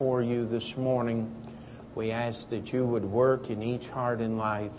[0.00, 1.32] for you this morning.
[1.94, 4.72] We ask that you would work in each heart and life.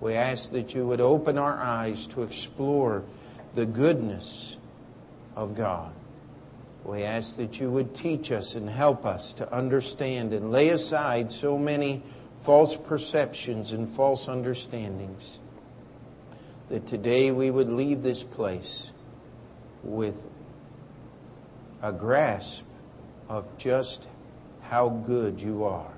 [0.00, 3.02] We ask that you would open our eyes to explore
[3.56, 4.56] the goodness
[5.34, 5.92] of God.
[6.86, 11.32] We ask that you would teach us and help us to understand and lay aside
[11.40, 12.00] so many
[12.46, 15.40] false perceptions and false understandings.
[16.70, 18.92] That today we would leave this place
[19.82, 20.14] with
[21.82, 22.62] a grasp
[23.28, 24.06] of just
[24.72, 25.92] how good you are.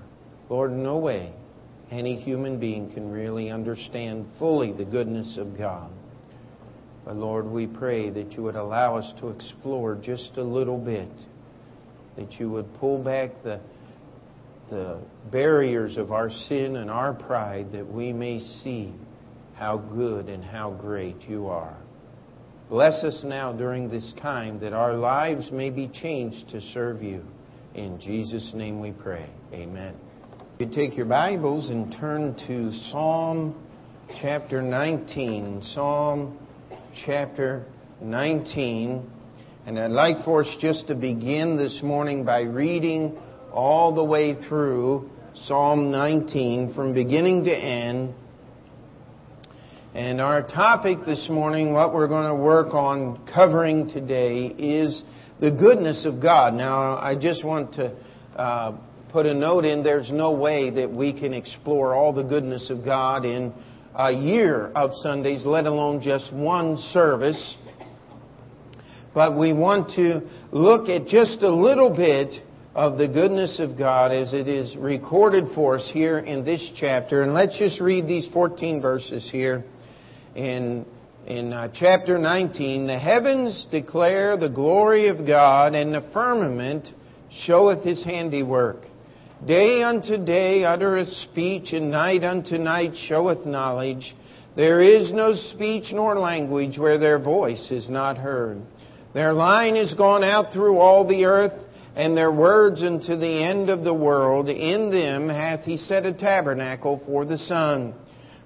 [0.48, 1.32] Lord, no way
[1.92, 5.92] any human being can really understand fully the goodness of God.
[7.04, 11.08] But Lord, we pray that you would allow us to explore just a little bit,
[12.16, 13.60] that you would pull back the,
[14.70, 18.92] the barriers of our sin and our pride, that we may see
[19.54, 21.76] how good and how great you are.
[22.68, 27.22] Bless us now during this time that our lives may be changed to serve you.
[27.74, 29.28] In Jesus' name we pray.
[29.52, 29.96] Amen.
[30.60, 33.52] You take your Bibles and turn to Psalm
[34.22, 35.60] chapter 19.
[35.74, 36.38] Psalm
[37.04, 37.66] chapter
[38.00, 39.10] 19.
[39.66, 43.18] And I'd like for us just to begin this morning by reading
[43.52, 48.14] all the way through Psalm 19 from beginning to end
[49.94, 55.04] and our topic this morning, what we're going to work on covering today, is
[55.38, 56.52] the goodness of God.
[56.52, 57.94] Now, I just want to
[58.34, 58.76] uh,
[59.12, 62.84] put a note in there's no way that we can explore all the goodness of
[62.84, 63.52] God in
[63.94, 67.54] a year of Sundays, let alone just one service.
[69.14, 72.42] But we want to look at just a little bit
[72.74, 77.22] of the goodness of God as it is recorded for us here in this chapter.
[77.22, 79.64] And let's just read these 14 verses here
[80.34, 80.84] in,
[81.26, 86.88] in uh, chapter 19, the heavens declare the glory of God, and the firmament
[87.46, 88.78] showeth his handiwork.
[89.46, 94.14] Day unto day uttereth speech, and night unto night showeth knowledge.
[94.56, 98.62] There is no speech nor language where their voice is not heard.
[99.12, 101.52] Their line is gone out through all the earth,
[101.94, 104.48] and their words unto the end of the world.
[104.48, 107.94] In them hath he set a tabernacle for the sun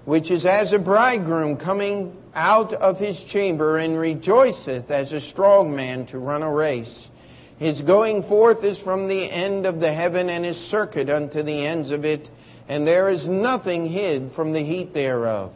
[0.05, 5.75] which is as a bridegroom coming out of his chamber and rejoiceth as a strong
[5.75, 7.09] man to run a race.
[7.57, 11.65] His going forth is from the end of the heaven and his circuit unto the
[11.65, 12.29] ends of it,
[12.69, 15.51] and there is nothing hid from the heat thereof.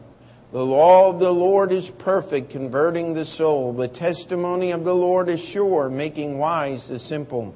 [0.52, 3.74] The law of the Lord is perfect, converting the soul.
[3.74, 7.56] The testimony of the Lord is sure, making wise the simple.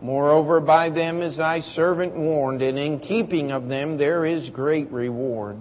[0.00, 4.90] Moreover, by them is thy servant warned, and in keeping of them there is great
[4.92, 5.56] reward.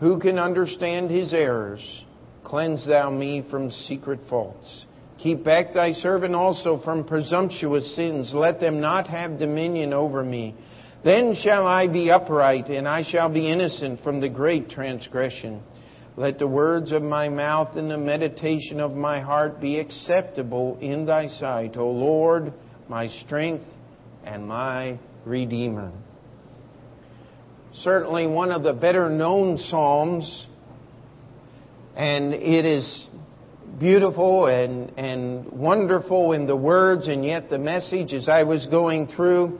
[0.00, 2.04] Who can understand his errors?
[2.44, 4.86] Cleanse thou me from secret faults.
[5.18, 8.30] Keep back thy servant also from presumptuous sins.
[8.32, 10.54] Let them not have dominion over me.
[11.04, 15.60] Then shall I be upright, and I shall be innocent from the great transgression.
[16.16, 21.06] Let the words of my mouth and the meditation of my heart be acceptable in
[21.06, 22.52] thy sight, O Lord
[22.88, 23.64] my strength,
[24.24, 25.92] and my Redeemer.
[27.74, 30.46] Certainly one of the better known Psalms,
[31.94, 33.06] and it is
[33.78, 39.08] beautiful and, and wonderful in the words, and yet the message, as I was going
[39.08, 39.58] through,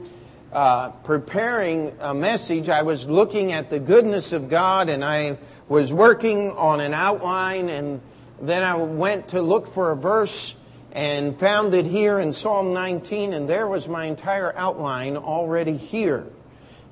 [0.51, 5.37] uh, preparing a message, I was looking at the goodness of God and I
[5.69, 8.01] was working on an outline and
[8.41, 10.55] then I went to look for a verse
[10.91, 16.25] and found it here in Psalm 19, and there was my entire outline already here.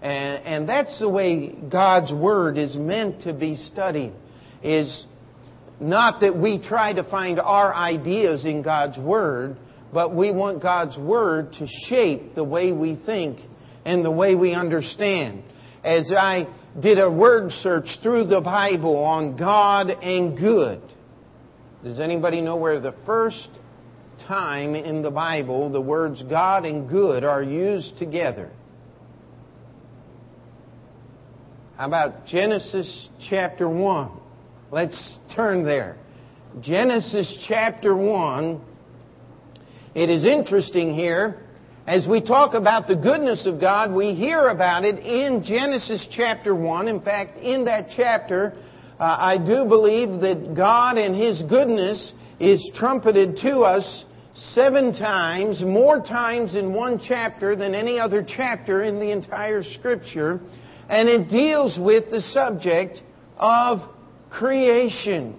[0.01, 4.13] And, and that's the way God's Word is meant to be studied,
[4.61, 5.05] is
[5.79, 9.57] not that we try to find our ideas in God's Word,
[9.91, 13.39] but we want God's Word to shape the way we think
[13.85, 15.43] and the way we understand.
[15.83, 16.47] As I
[16.79, 20.81] did a word search through the Bible on God and good,
[21.83, 23.47] does anybody know where the first
[24.27, 28.51] time in the Bible the words God and good are used together.
[31.77, 34.11] How about Genesis chapter 1?
[34.71, 35.97] Let's turn there.
[36.61, 38.59] Genesis chapter 1.
[39.95, 41.47] It is interesting here
[41.87, 46.53] As we talk about the goodness of God, we hear about it in Genesis chapter
[46.53, 46.89] 1.
[46.89, 48.53] In fact, in that chapter,
[48.99, 54.03] uh, I do believe that God and His goodness is trumpeted to us
[54.53, 60.39] seven times, more times in one chapter than any other chapter in the entire Scripture.
[60.89, 63.01] And it deals with the subject
[63.37, 63.79] of
[64.29, 65.35] creation.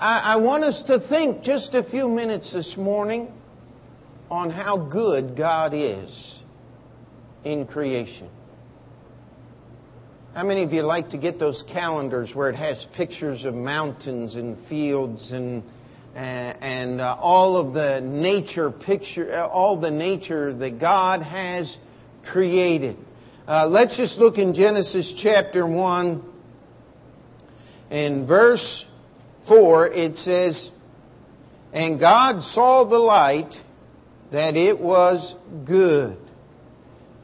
[0.00, 3.28] I, I want us to think just a few minutes this morning
[4.30, 6.42] on how good God is
[7.44, 8.28] in creation.
[10.34, 14.34] How many of you like to get those calendars where it has pictures of mountains
[14.34, 15.62] and fields and
[16.18, 21.76] and uh, all of the nature picture, uh, all the nature that God has
[22.30, 22.96] created?
[23.46, 26.22] Uh, let's just look in Genesis chapter one,
[27.90, 28.84] in verse
[29.46, 29.86] four.
[29.86, 30.70] It says,
[31.72, 33.54] "And God saw the light."
[34.32, 35.34] that it was
[35.66, 36.18] good.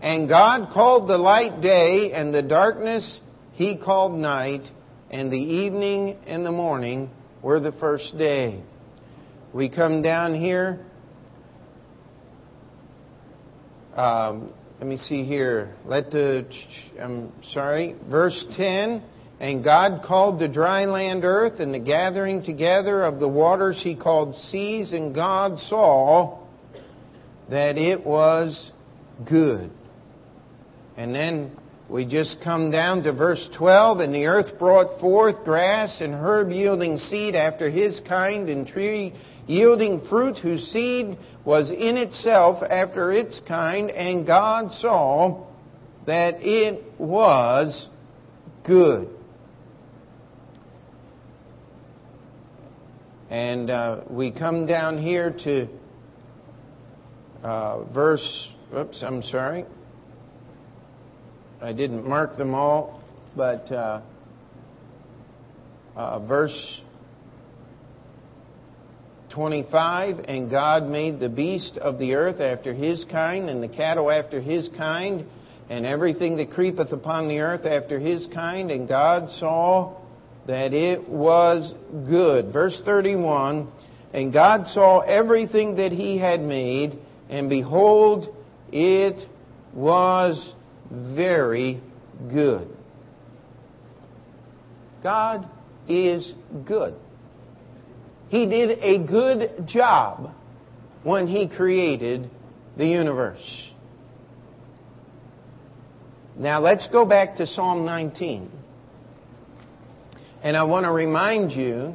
[0.01, 3.21] And God called the light day, and the darkness
[3.53, 4.63] he called night,
[5.11, 7.11] and the evening and the morning
[7.43, 8.63] were the first day.
[9.55, 10.85] We come down here.
[13.95, 15.77] Um, let me see here.
[15.85, 16.45] Let the,
[17.01, 19.01] I'm sorry, verse 10.
[19.39, 23.95] And God called the dry land earth, and the gathering together of the waters he
[23.95, 26.41] called seas, and God saw
[27.49, 28.73] that it was
[29.25, 29.71] good.
[30.97, 31.53] And then
[31.89, 36.51] we just come down to verse 12, and the earth brought forth grass and herb
[36.51, 39.15] yielding seed after his kind, and tree
[39.47, 45.47] yielding fruit whose seed was in itself after its kind, and God saw
[46.07, 47.89] that it was
[48.65, 49.09] good.
[53.31, 55.69] And uh, we come down here to
[57.43, 59.65] uh, verse, oops, I'm sorry.
[61.61, 63.03] I didn't mark them all,
[63.37, 64.01] but uh,
[65.97, 66.81] uh, verse
[69.35, 74.11] 25 And God made the beast of the earth after his kind, and the cattle
[74.11, 75.27] after his kind,
[75.69, 78.71] and everything that creepeth upon the earth after his kind.
[78.71, 80.01] And God saw
[80.47, 81.73] that it was
[82.09, 82.53] good.
[82.53, 83.69] Verse 31
[84.13, 86.99] And God saw everything that he had made
[87.29, 88.35] and behold,
[88.71, 89.29] it
[89.73, 90.53] was
[90.91, 91.81] very
[92.31, 92.69] good.
[95.03, 95.49] God
[95.89, 96.33] is
[96.67, 96.95] good.
[98.29, 100.31] He did a good job
[101.03, 102.31] when He created
[102.77, 103.71] the universe.
[106.37, 108.51] Now let's go back to Psalm 19.
[110.43, 111.95] And I want to remind you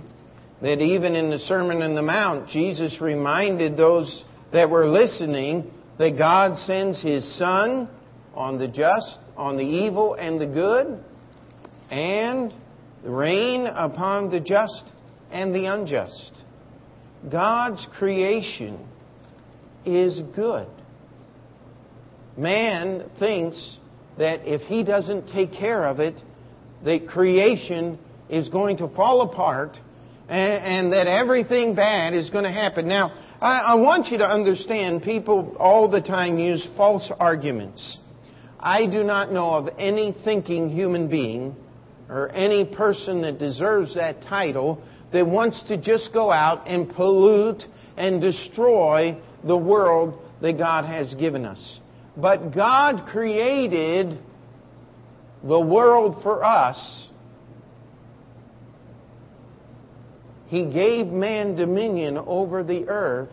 [0.62, 6.18] that even in the Sermon on the Mount, Jesus reminded those that were listening that
[6.18, 7.90] God sends His sun
[8.34, 11.04] on the just, on the evil, and the good,
[11.92, 12.54] and
[13.04, 14.92] rain upon the just
[15.32, 16.32] and the unjust.
[17.32, 18.80] God's creation
[19.86, 20.68] is good.
[22.38, 23.78] Man thinks
[24.18, 26.22] that if he doesn't take care of it,
[26.84, 28.00] the creation
[28.30, 29.78] is going to fall apart
[30.30, 32.88] and, and that everything bad is going to happen.
[32.88, 33.12] Now,
[33.42, 38.00] I, I want you to understand people all the time use false arguments.
[38.60, 41.56] I do not know of any thinking human being
[42.10, 44.82] or any person that deserves that title
[45.12, 47.64] that wants to just go out and pollute
[47.98, 51.80] and destroy the world that God has given us.
[52.16, 54.20] But God created
[55.44, 57.08] the world for us.
[60.48, 63.30] He gave man dominion over the earth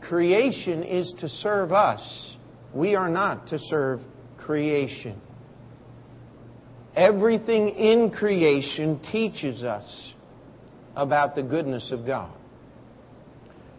[0.00, 2.36] creation is to serve us.
[2.74, 4.00] We are not to serve
[4.38, 5.20] creation.
[6.94, 10.14] Everything in creation teaches us
[10.96, 12.32] about the goodness of God.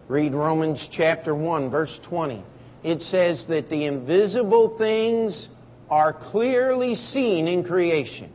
[0.07, 2.43] Read Romans chapter 1, verse 20.
[2.83, 5.49] It says that the invisible things
[5.89, 8.31] are clearly seen in creation.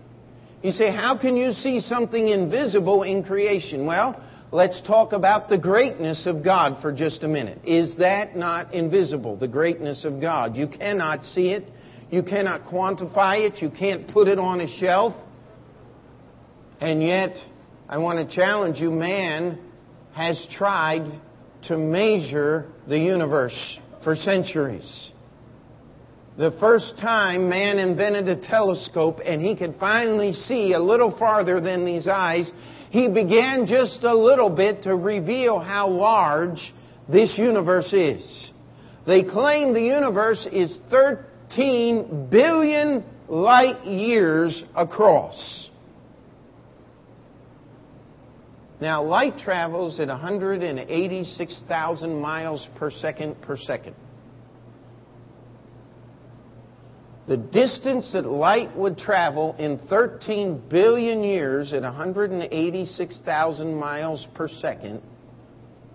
[0.63, 3.87] You say, how can you see something invisible in creation?
[3.87, 4.23] Well,
[4.55, 7.61] Let's talk about the greatness of God for just a minute.
[7.65, 10.59] Is that not invisible, the greatness of God?
[10.59, 11.65] You cannot see it.
[12.11, 13.63] You cannot quantify it.
[13.63, 15.15] You can't put it on a shelf.
[16.83, 17.31] And yet,
[17.93, 19.59] I want to challenge you man
[20.15, 21.05] has tried
[21.65, 25.11] to measure the universe for centuries.
[26.39, 31.61] The first time man invented a telescope and he could finally see a little farther
[31.61, 32.51] than these eyes,
[32.89, 36.73] he began just a little bit to reveal how large
[37.11, 38.53] this universe is.
[39.07, 45.69] They claim the universe is 13 billion light years across.
[48.83, 53.95] Now, light travels at 186,000 miles per second per second.
[57.29, 65.01] The distance that light would travel in 13 billion years at 186,000 miles per second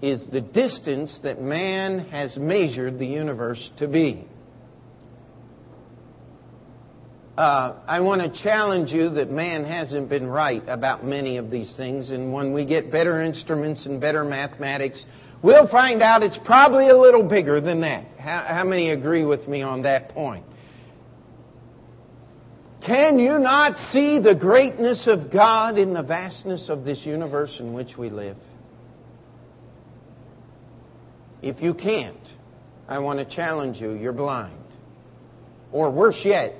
[0.02, 4.26] is the distance that man has measured the universe to be.
[7.38, 11.72] Uh, I want to challenge you that man hasn't been right about many of these
[11.78, 15.06] things, and when we get better instruments and better mathematics,
[15.44, 18.06] we'll find out it's probably a little bigger than that.
[18.18, 20.46] How, how many agree with me on that point?
[22.84, 27.72] Can you not see the greatness of God in the vastness of this universe in
[27.72, 28.38] which we live?
[31.44, 32.18] If you can't,
[32.88, 34.58] I want to challenge you, you're blind.
[35.72, 36.56] Or worse yet,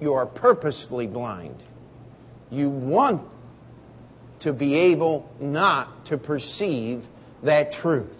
[0.00, 1.62] you are purposefully blind.
[2.50, 3.22] You want
[4.40, 7.02] to be able not to perceive
[7.42, 8.16] that truth.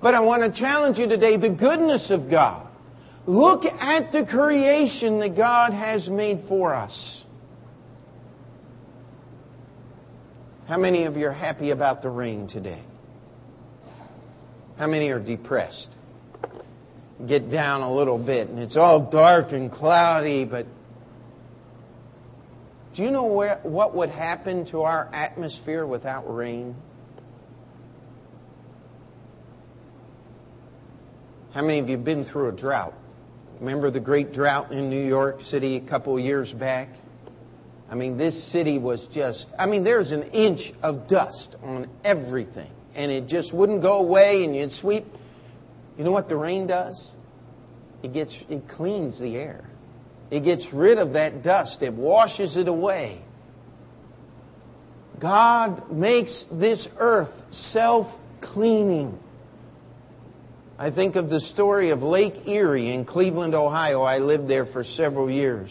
[0.00, 2.68] But I want to challenge you today the goodness of God.
[3.26, 7.22] Look at the creation that God has made for us.
[10.66, 12.82] How many of you are happy about the rain today?
[14.76, 15.88] How many are depressed?
[17.28, 20.66] Get down a little bit and it's all dark and cloudy, but
[22.94, 26.76] do you know where, what would happen to our atmosphere without rain?
[31.54, 32.94] How many of you have been through a drought?
[33.60, 36.88] Remember the great drought in New York City a couple of years back?
[37.90, 42.70] I mean, this city was just, I mean, there's an inch of dust on everything.
[42.94, 45.04] And it just wouldn't go away, and you'd sweep.
[45.96, 47.12] You know what the rain does?
[48.02, 49.64] It gets, it cleans the air.
[50.32, 51.82] It gets rid of that dust.
[51.82, 53.20] It washes it away.
[55.20, 58.06] God makes this earth self
[58.40, 59.18] cleaning.
[60.78, 64.00] I think of the story of Lake Erie in Cleveland, Ohio.
[64.00, 65.68] I lived there for several years.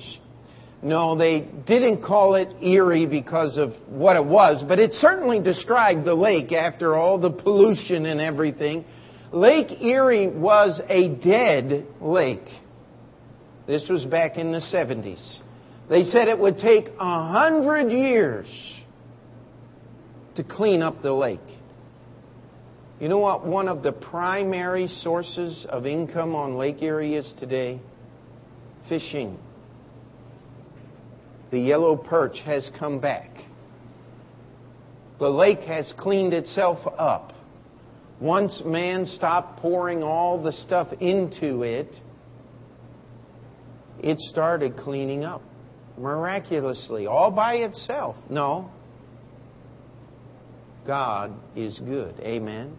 [0.84, 6.06] No, they didn't call it Erie because of what it was, but it certainly described
[6.06, 8.86] the lake after all the pollution and everything.
[9.32, 12.48] Lake Erie was a dead lake.
[13.72, 15.40] This was back in the 70s.
[15.88, 18.46] They said it would take a hundred years
[20.36, 21.40] to clean up the lake.
[23.00, 27.80] You know what one of the primary sources of income on Lake Erie is today?
[28.90, 29.40] Fishing.
[31.52, 33.30] The yellow perch has come back.
[35.18, 37.32] The lake has cleaned itself up.
[38.20, 41.88] Once man stopped pouring all the stuff into it,
[44.02, 45.42] it started cleaning up
[45.98, 48.16] miraculously, all by itself.
[48.30, 48.70] No.
[50.86, 52.20] God is good.
[52.20, 52.76] Amen.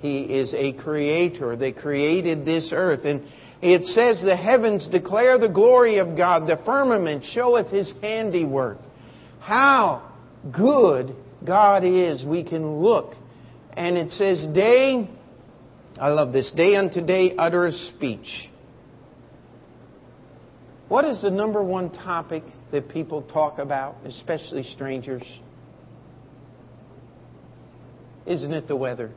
[0.00, 3.04] He is a creator that created this earth.
[3.04, 3.22] And
[3.62, 8.78] it says, The heavens declare the glory of God, the firmament showeth his handiwork.
[9.40, 10.10] How
[10.52, 11.14] good
[11.46, 12.24] God is.
[12.24, 13.14] We can look.
[13.72, 15.08] And it says, Day,
[15.98, 18.50] I love this, day unto day uttereth speech.
[20.88, 25.22] What is the number one topic that people talk about, especially strangers?
[28.26, 29.10] Isn't it the weather?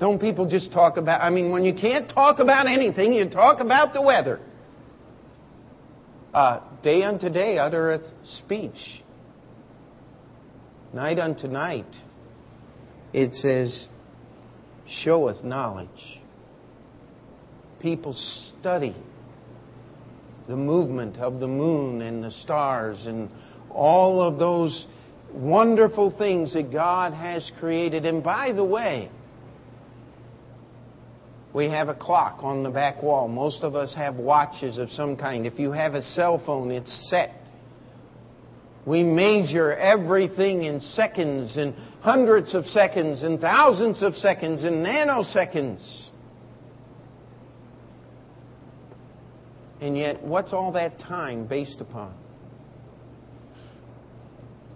[0.00, 3.60] Don't people just talk about, I mean, when you can't talk about anything, you talk
[3.60, 4.40] about the weather.
[6.32, 8.02] Uh, day unto day uttereth
[8.38, 9.02] speech.
[10.92, 11.86] Night unto night,
[13.12, 13.86] it says,
[14.86, 16.20] showeth knowledge.
[17.80, 18.14] People
[18.58, 18.96] study
[20.48, 23.30] the movement of the moon and the stars and
[23.70, 24.86] all of those
[25.32, 28.04] wonderful things that God has created.
[28.04, 29.10] And by the way,
[31.54, 33.28] we have a clock on the back wall.
[33.28, 35.46] Most of us have watches of some kind.
[35.46, 37.32] If you have a cell phone, it's set.
[38.86, 46.10] We measure everything in seconds and hundreds of seconds and thousands of seconds and nanoseconds.
[49.80, 52.14] And yet, what's all that time based upon?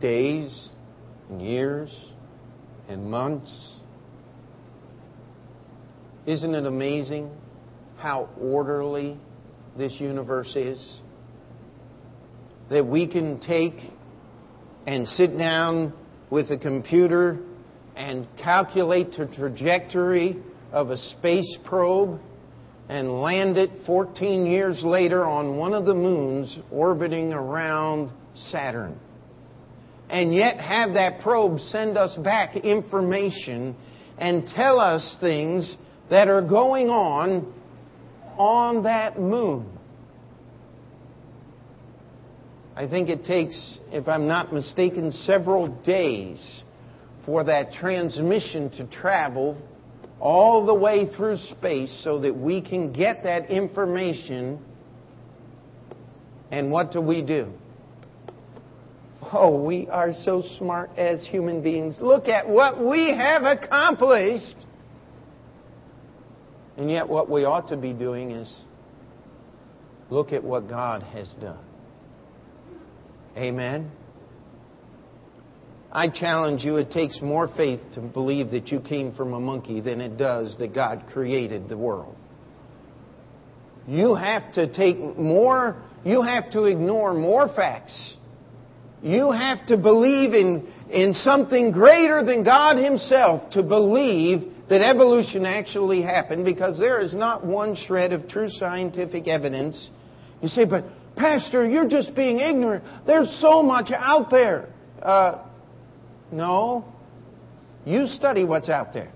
[0.00, 0.68] Days
[1.28, 1.94] and years
[2.88, 3.76] and months.
[6.26, 7.30] Isn't it amazing
[7.96, 9.16] how orderly
[9.76, 11.00] this universe is?
[12.70, 13.74] That we can take
[14.86, 15.92] and sit down
[16.30, 17.38] with a computer
[17.96, 20.36] and calculate the trajectory
[20.72, 22.20] of a space probe
[22.88, 28.98] and land it 14 years later on one of the moons orbiting around Saturn.
[30.08, 33.76] And yet have that probe send us back information
[34.16, 35.76] and tell us things
[36.10, 37.52] that are going on
[38.38, 39.68] on that moon.
[42.74, 46.62] I think it takes, if I'm not mistaken, several days
[47.26, 49.60] for that transmission to travel
[50.20, 54.58] all the way through space so that we can get that information.
[56.50, 57.52] And what do we do?
[59.32, 61.96] Oh, we are so smart as human beings.
[62.00, 64.54] Look at what we have accomplished.
[66.76, 68.54] And yet, what we ought to be doing is
[70.10, 71.58] look at what God has done.
[73.36, 73.90] Amen.
[75.90, 79.80] I challenge you, it takes more faith to believe that you came from a monkey
[79.80, 82.14] than it does that God created the world.
[83.86, 88.16] You have to take more, you have to ignore more facts.
[89.02, 95.46] You have to believe in, in something greater than God Himself to believe that evolution
[95.46, 99.88] actually happened because there is not one shred of true scientific evidence.
[100.42, 100.84] You say, but
[101.16, 102.84] Pastor, you're just being ignorant.
[103.06, 104.68] There's so much out there.
[105.00, 105.47] Uh,
[106.32, 106.84] no.
[107.84, 109.12] You study what's out there.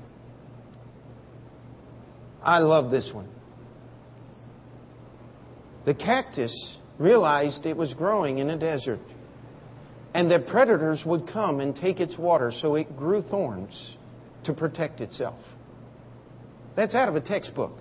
[2.42, 3.28] I love this one.
[5.84, 6.52] The cactus
[6.98, 9.00] realized it was growing in a desert
[10.14, 13.96] and that predators would come and take its water, so it grew thorns
[14.44, 15.40] to protect itself.
[16.76, 17.72] That's out of a textbook.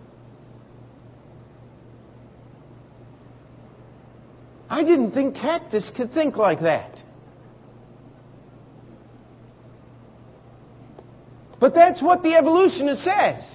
[4.70, 6.98] I didn't think cactus could think like that.
[11.62, 13.48] But that's what the evolutionist says.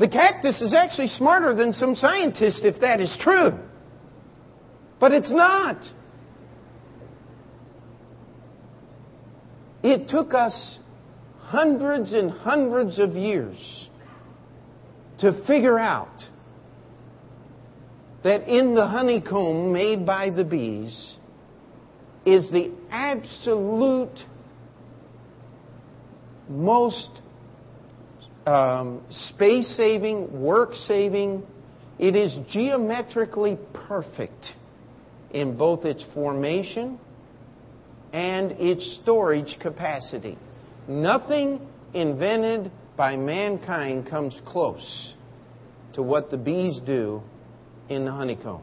[0.00, 3.52] The cactus is actually smarter than some scientists if that is true.
[4.98, 5.76] But it's not.
[9.84, 10.78] It took us
[11.38, 13.88] hundreds and hundreds of years
[15.20, 16.24] to figure out
[18.24, 21.16] that in the honeycomb made by the bees
[22.26, 24.18] is the absolute
[26.50, 27.22] most
[28.44, 31.42] um, space saving, work saving,
[31.98, 34.46] it is geometrically perfect
[35.30, 36.98] in both its formation
[38.12, 40.36] and its storage capacity.
[40.88, 41.60] Nothing
[41.94, 45.14] invented by mankind comes close
[45.92, 47.22] to what the bees do
[47.88, 48.62] in the honeycomb.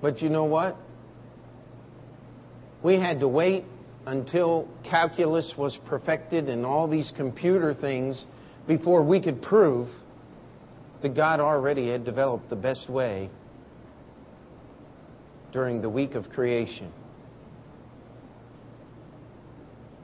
[0.00, 0.76] But you know what?
[2.82, 3.64] We had to wait
[4.06, 8.24] until calculus was perfected and all these computer things
[8.66, 9.88] before we could prove
[11.02, 13.30] that God already had developed the best way
[15.52, 16.92] during the week of creation.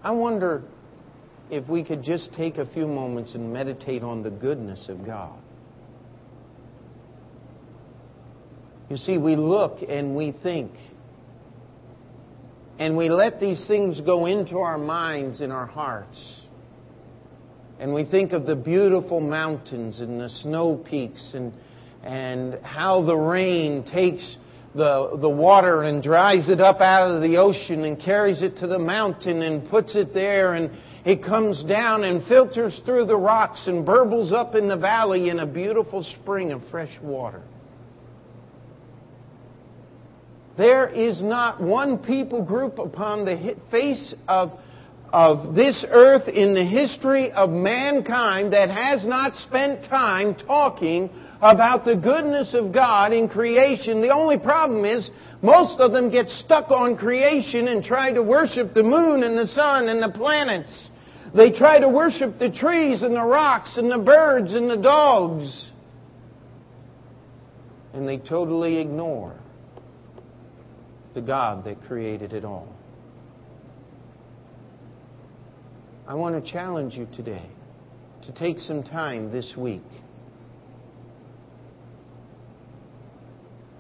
[0.03, 0.63] I wonder
[1.51, 5.39] if we could just take a few moments and meditate on the goodness of God.
[8.89, 10.71] You see, we look and we think,
[12.79, 16.41] and we let these things go into our minds and our hearts.
[17.79, 21.53] And we think of the beautiful mountains and the snow peaks and,
[22.03, 24.37] and how the rain takes
[24.75, 28.67] the, the water and dries it up out of the ocean and carries it to
[28.67, 30.71] the mountain and puts it there and
[31.07, 35.39] it comes down and filters through the rocks and burbles up in the valley in
[35.39, 37.43] a beautiful spring of fresh water.
[40.57, 44.53] There is not one people group upon the face of
[45.13, 51.09] of this earth in the history of mankind that has not spent time talking
[51.41, 54.01] about the goodness of God in creation.
[54.01, 55.09] The only problem is
[55.43, 59.47] most of them get stuck on creation and try to worship the moon and the
[59.47, 60.89] sun and the planets.
[61.35, 65.71] They try to worship the trees and the rocks and the birds and the dogs.
[67.93, 69.35] And they totally ignore
[71.17, 72.69] the God that created it all.
[76.07, 77.49] I want to challenge you today
[78.27, 79.81] to take some time this week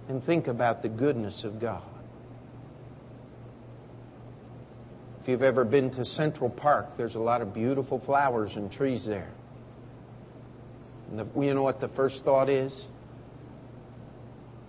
[0.09, 1.85] and think about the goodness of God.
[5.21, 9.05] If you've ever been to Central Park, there's a lot of beautiful flowers and trees
[9.07, 9.31] there.
[11.11, 12.87] And the, you know what the first thought is?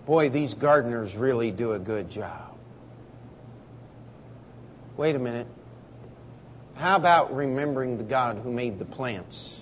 [0.06, 2.47] Boy, these gardeners really do a good job.
[4.98, 5.46] Wait a minute.
[6.74, 9.60] How about remembering the God who made the plants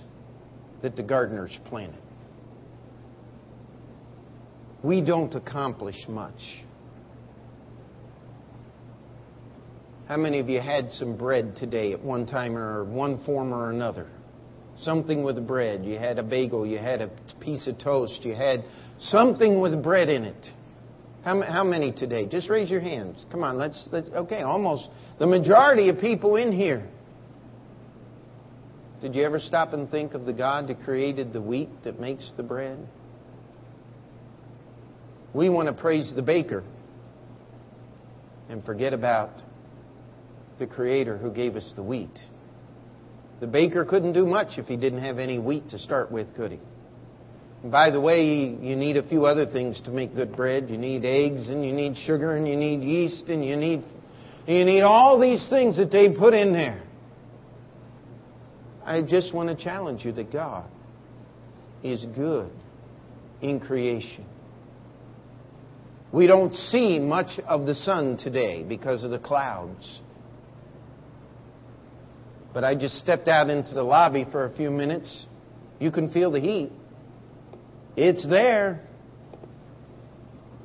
[0.81, 2.01] that the gardeners planted?
[4.83, 6.63] We don't accomplish much.
[10.07, 13.69] How many of you had some bread today at one time or one form or
[13.69, 14.07] another?
[14.81, 15.85] Something with bread.
[15.85, 18.63] You had a bagel, you had a piece of toast, you had
[18.99, 20.47] something with bread in it.
[21.27, 22.25] How, how many today?
[22.25, 23.25] Just raise your hands.
[23.29, 24.87] Come on, let's, let's, okay, almost
[25.19, 26.87] the majority of people in here.
[29.01, 32.31] Did you ever stop and think of the God that created the wheat that makes
[32.37, 32.79] the bread?
[35.33, 36.63] We want to praise the baker
[38.47, 39.31] and forget about
[40.59, 42.17] the Creator who gave us the wheat.
[43.41, 46.53] The baker couldn't do much if he didn't have any wheat to start with, could
[46.53, 46.59] he?
[47.63, 50.69] And by the way, you need a few other things to make good bread.
[50.69, 53.83] You need eggs, and you need sugar, and you need yeast, and you need
[54.47, 56.81] you need all these things that they put in there.
[58.85, 60.69] I just want to challenge you that God
[61.83, 62.49] is good
[63.41, 64.25] in creation.
[66.13, 69.99] We don't see much of the sun today because of the clouds.
[72.53, 75.25] But I just stepped out into the lobby for a few minutes.
[75.79, 76.71] You can feel the heat.
[77.97, 78.79] It's there.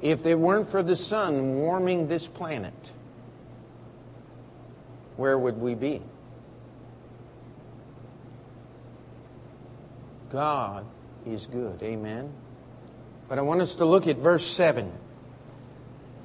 [0.02, 2.74] If it weren't for the sun warming this planet,
[5.16, 6.02] where would we be?
[10.30, 10.86] God
[11.26, 11.82] is good.
[11.82, 12.32] Amen.
[13.28, 14.90] But I want us to look at verse 7.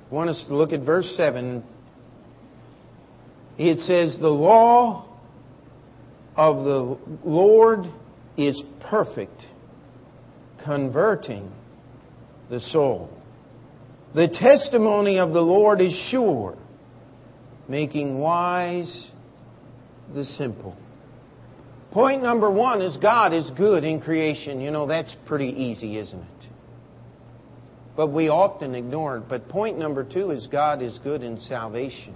[0.10, 1.64] I want us to look at verse 7.
[3.58, 5.08] It says, The law
[6.36, 7.86] of the Lord
[8.38, 9.46] is perfect,
[10.68, 11.50] converting
[12.50, 13.10] the soul.
[14.14, 16.58] The testimony of the Lord is sure,
[17.70, 19.12] making wise
[20.14, 20.76] the simple.
[21.92, 24.60] Point number one is God is good in creation.
[24.60, 26.50] You know, that's pretty easy, isn't it?
[27.96, 29.30] But we often ignore it.
[29.30, 32.14] But point number two is God is good in salvation.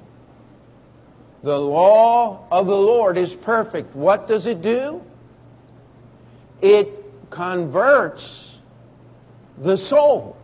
[1.44, 3.96] The law of the Lord is perfect.
[3.96, 5.02] What does it do?
[6.62, 7.01] It
[7.32, 8.60] converts
[9.64, 10.36] the soul.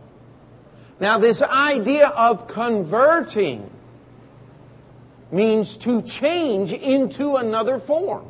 [1.00, 3.70] Now, this idea of converting
[5.30, 8.26] means to change into another form.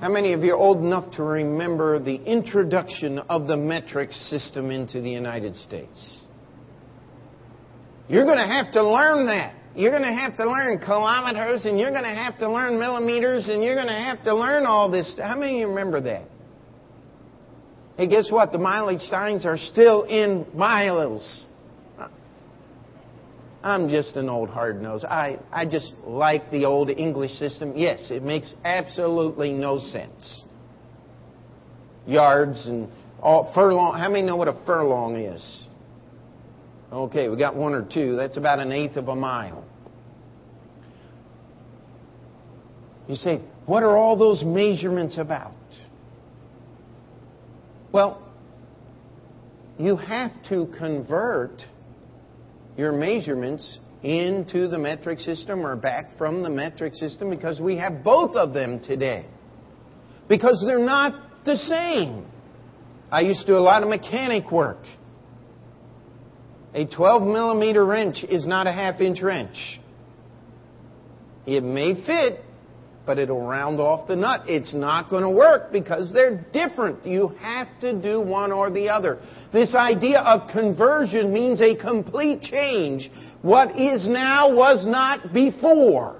[0.00, 4.72] How many of you are old enough to remember the introduction of the metric system
[4.72, 6.22] into the United States?
[8.08, 9.54] You're going to have to learn that.
[9.74, 13.48] You're going to have to learn kilometers and you're going to have to learn millimeters
[13.48, 15.16] and you're going to have to learn all this.
[15.18, 16.28] How many of you remember that?
[17.96, 18.52] Hey, guess what?
[18.52, 21.46] The mileage signs are still in miles.
[23.62, 25.04] I'm just an old hard nose.
[25.04, 27.74] I, I just like the old English system.
[27.76, 30.42] Yes, it makes absolutely no sense.
[32.06, 32.88] Yards and
[33.20, 33.98] all, furlong.
[33.98, 35.66] How many know what a furlong is?
[36.92, 38.16] Okay, we got one or two.
[38.16, 39.64] That's about an eighth of a mile.
[43.08, 45.54] You say, what are all those measurements about?
[47.92, 48.22] Well,
[49.78, 51.62] you have to convert
[52.76, 58.04] your measurements into the metric system or back from the metric system because we have
[58.04, 59.24] both of them today.
[60.28, 62.26] Because they're not the same.
[63.10, 64.78] I used to do a lot of mechanic work.
[66.74, 69.80] A 12 millimeter wrench is not a half inch wrench.
[71.44, 72.40] It may fit,
[73.04, 74.44] but it'll round off the nut.
[74.46, 77.04] It's not going to work because they're different.
[77.04, 79.18] You have to do one or the other.
[79.52, 83.10] This idea of conversion means a complete change.
[83.42, 86.16] What is now was not before.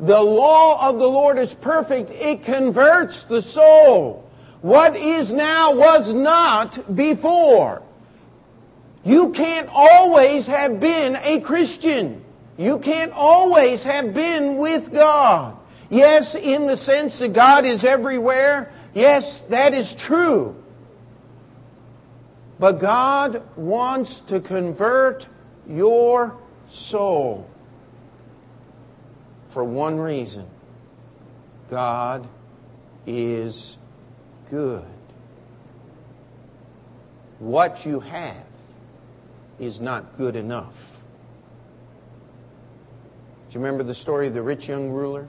[0.00, 2.10] The law of the Lord is perfect.
[2.10, 4.24] It converts the soul.
[4.62, 7.82] What is now was not before.
[9.04, 12.22] You can't always have been a Christian.
[12.58, 15.56] You can't always have been with God.
[15.90, 18.72] Yes, in the sense that God is everywhere.
[18.94, 20.54] Yes, that is true.
[22.58, 25.24] But God wants to convert
[25.66, 26.38] your
[26.90, 27.46] soul
[29.52, 30.46] for one reason
[31.70, 32.28] God
[33.06, 33.76] is
[34.50, 34.84] good.
[37.38, 38.49] What you have
[39.60, 40.72] is not good enough.
[43.48, 45.28] Do you remember the story of the rich young ruler?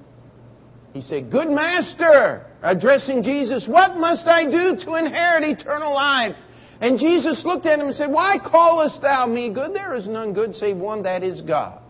[0.94, 6.36] He said, Good master, addressing Jesus, what must I do to inherit eternal life?
[6.80, 9.74] And Jesus looked at him and said, Why callest thou me good?
[9.74, 11.82] There is none good save one, that is God.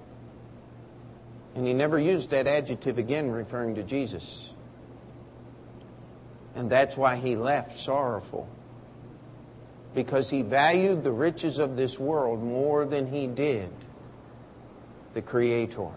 [1.56, 4.50] And he never used that adjective again referring to Jesus.
[6.56, 8.48] And that's why he left sorrowful.
[9.94, 13.70] Because he valued the riches of this world more than he did
[15.14, 15.92] the Creator.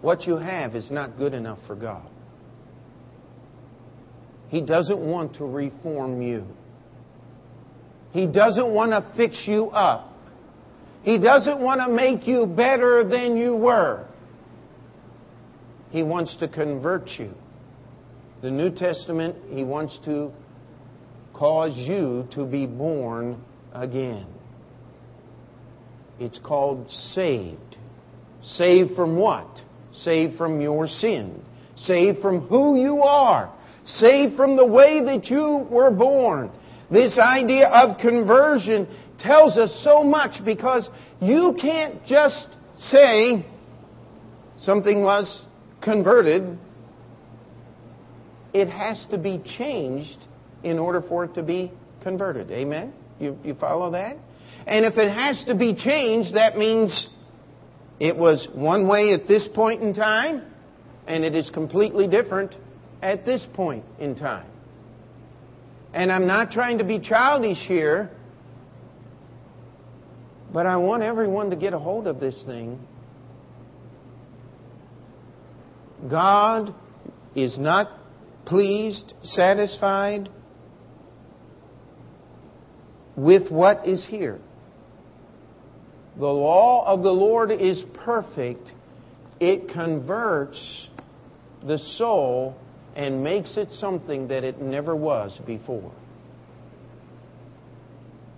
[0.00, 2.06] What you have is not good enough for God.
[4.48, 6.44] He doesn't want to reform you.
[8.10, 10.12] He doesn't want to fix you up.
[11.02, 14.06] He doesn't want to make you better than you were.
[15.90, 17.32] He wants to convert you.
[18.42, 20.32] The New Testament, He wants to
[21.32, 23.40] cause you to be born
[23.72, 24.26] again.
[26.18, 27.76] It's called saved.
[28.42, 29.48] Saved from what?
[29.92, 31.40] Saved from your sin.
[31.76, 33.54] Saved from who you are.
[33.84, 36.50] Saved from the way that you were born.
[36.90, 38.88] This idea of conversion
[39.20, 40.88] tells us so much because
[41.20, 43.46] you can't just say
[44.58, 45.44] something was
[45.80, 46.58] converted.
[48.52, 50.18] It has to be changed
[50.62, 52.50] in order for it to be converted.
[52.50, 52.92] Amen?
[53.18, 54.16] You, you follow that?
[54.66, 57.08] And if it has to be changed, that means
[57.98, 60.42] it was one way at this point in time,
[61.06, 62.54] and it is completely different
[63.00, 64.46] at this point in time.
[65.92, 68.10] And I'm not trying to be childish here,
[70.52, 72.78] but I want everyone to get a hold of this thing.
[76.10, 76.74] God
[77.34, 77.88] is not
[78.44, 80.28] pleased, satisfied
[83.16, 84.38] with what is here.
[86.16, 88.70] The law of the Lord is perfect.
[89.40, 90.88] It converts
[91.66, 92.56] the soul
[92.94, 95.92] and makes it something that it never was before.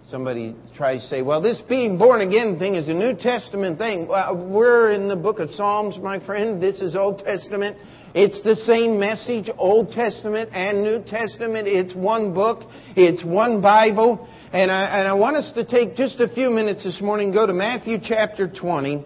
[0.07, 4.07] Somebody tries to say, well, this being born again thing is a New Testament thing.
[4.07, 6.63] Well, we're in the book of Psalms, my friend.
[6.63, 7.79] This is Old Testament.
[8.15, 11.67] It's the same message, Old Testament and New Testament.
[11.67, 12.63] It's one book.
[12.95, 14.29] It's one Bible.
[14.53, 17.45] And I, and I want us to take just a few minutes this morning, go
[17.45, 19.05] to Matthew chapter 20.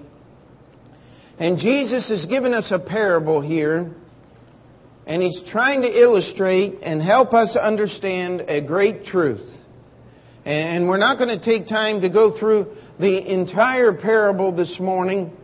[1.38, 3.94] And Jesus has given us a parable here.
[5.06, 9.48] And he's trying to illustrate and help us understand a great truth.
[10.44, 15.34] And we're not going to take time to go through the entire parable this morning.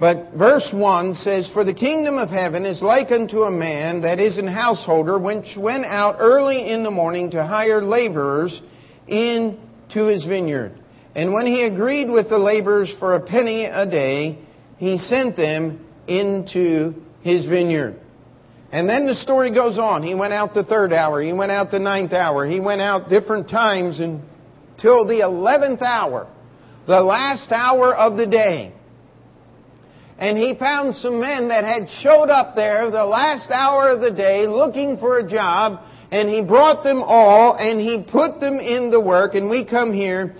[0.00, 4.20] But verse 1 says, For the kingdom of heaven is like unto a man that
[4.20, 8.62] is an householder, which went out early in the morning to hire laborers
[9.08, 10.78] into his vineyard.
[11.16, 14.38] And when he agreed with the laborers for a penny a day,
[14.76, 17.98] he sent them into his vineyard.
[18.70, 20.04] And then the story goes on.
[20.04, 21.20] He went out the third hour.
[21.22, 22.46] He went out the ninth hour.
[22.46, 26.28] He went out different times until the eleventh hour,
[26.86, 28.74] the last hour of the day
[30.18, 34.10] and he found some men that had showed up there the last hour of the
[34.10, 38.90] day looking for a job, and he brought them all, and he put them in
[38.90, 40.34] the work, and we come here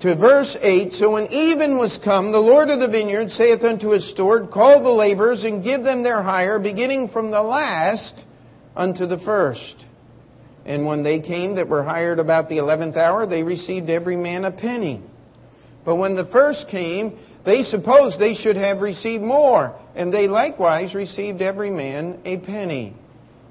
[0.00, 0.92] to verse 8.
[0.92, 4.82] So when even was come, the Lord of the vineyard saith unto his steward, Call
[4.82, 8.24] the laborers, and give them their hire, beginning from the last
[8.76, 9.86] unto the first.
[10.66, 14.44] And when they came that were hired about the eleventh hour, they received every man
[14.44, 15.02] a penny.
[15.84, 20.94] But when the first came, they supposed they should have received more, and they likewise
[20.94, 22.94] received every man a penny.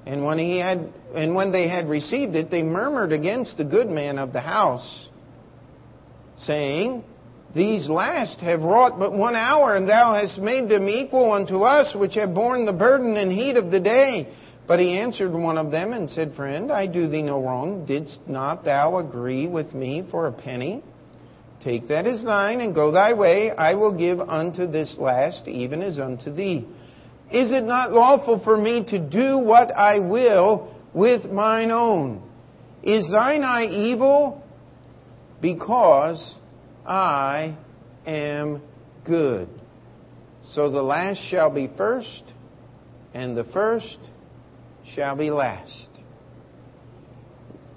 [0.06, 3.88] And when he had and when they had received it, they murmured against the good
[3.88, 5.08] man of the house,
[6.38, 7.04] saying,
[7.54, 11.94] These last have wrought but one hour, and thou hast made them equal unto us,
[11.94, 14.34] which have borne the burden and heat of the day.
[14.66, 17.86] But he answered one of them and said, Friend, I do thee no wrong.
[17.86, 20.82] Didst not thou agree with me for a penny?
[21.64, 23.50] Take that as thine, and go thy way.
[23.50, 26.68] I will give unto this last, even as unto thee.
[27.32, 32.22] Is it not lawful for me to do what I will with mine own?
[32.82, 34.42] Is thine eye evil?
[35.40, 36.34] Because
[36.86, 37.56] I
[38.06, 38.60] am
[39.06, 39.48] good.
[40.42, 42.34] So the last shall be first,
[43.14, 43.98] and the first
[44.94, 45.88] shall be last.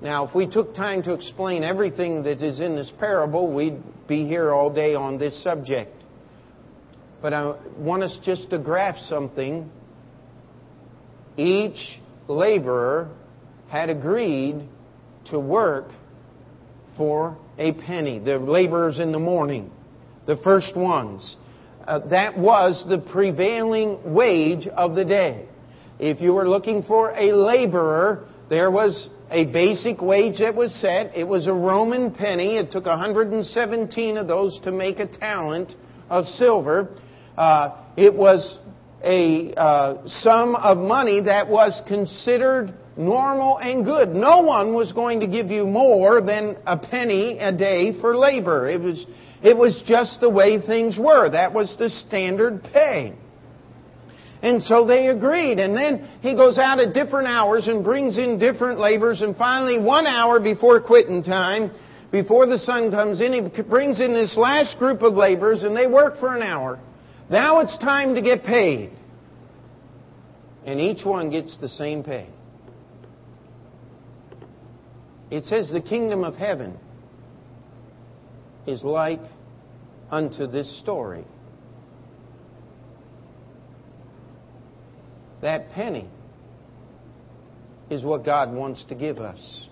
[0.01, 4.27] Now, if we took time to explain everything that is in this parable, we'd be
[4.27, 5.91] here all day on this subject.
[7.21, 9.71] But I want us just to grasp something.
[11.35, 13.09] Each laborer
[13.69, 14.67] had agreed
[15.31, 15.87] to work
[16.95, 18.19] for a penny.
[18.19, 19.71] The laborers in the morning,
[20.27, 21.35] the first ones.
[21.87, 25.47] Uh, that was the prevailing wage of the day.
[25.99, 31.15] If you were looking for a laborer, There was a basic wage that was set.
[31.15, 32.57] It was a Roman penny.
[32.57, 35.73] It took 117 of those to make a talent
[36.09, 36.89] of silver.
[37.37, 38.57] Uh, it was
[39.03, 44.09] a uh, sum of money that was considered normal and good.
[44.09, 48.67] No one was going to give you more than a penny a day for labor.
[48.69, 49.05] It was,
[49.43, 51.29] it was just the way things were.
[51.29, 53.13] That was the standard pay.
[54.41, 55.59] And so they agreed.
[55.59, 59.21] And then he goes out at different hours and brings in different laborers.
[59.21, 61.71] And finally, one hour before quitting time,
[62.11, 65.87] before the sun comes in, he brings in this last group of laborers and they
[65.87, 66.79] work for an hour.
[67.29, 68.91] Now it's time to get paid.
[70.65, 72.27] And each one gets the same pay.
[75.29, 76.77] It says the kingdom of heaven
[78.65, 79.21] is like
[80.09, 81.25] unto this story.
[85.41, 86.09] That penny
[87.89, 89.67] is what God wants to give us.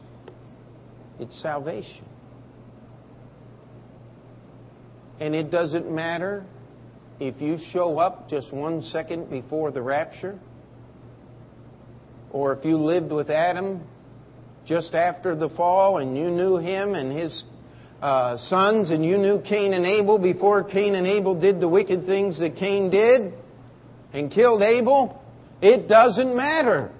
[1.20, 2.06] It's salvation.
[5.20, 6.46] And it doesn't matter
[7.20, 10.38] if you show up just one second before the rapture,
[12.32, 13.82] or if you lived with Adam
[14.66, 17.44] just after the fall and you knew him and his
[18.02, 22.06] uh, sons and you knew Cain and Abel before Cain and Abel did the wicked
[22.06, 23.34] things that Cain did
[24.12, 25.22] and killed Abel,
[25.66, 26.92] it doesn't matter.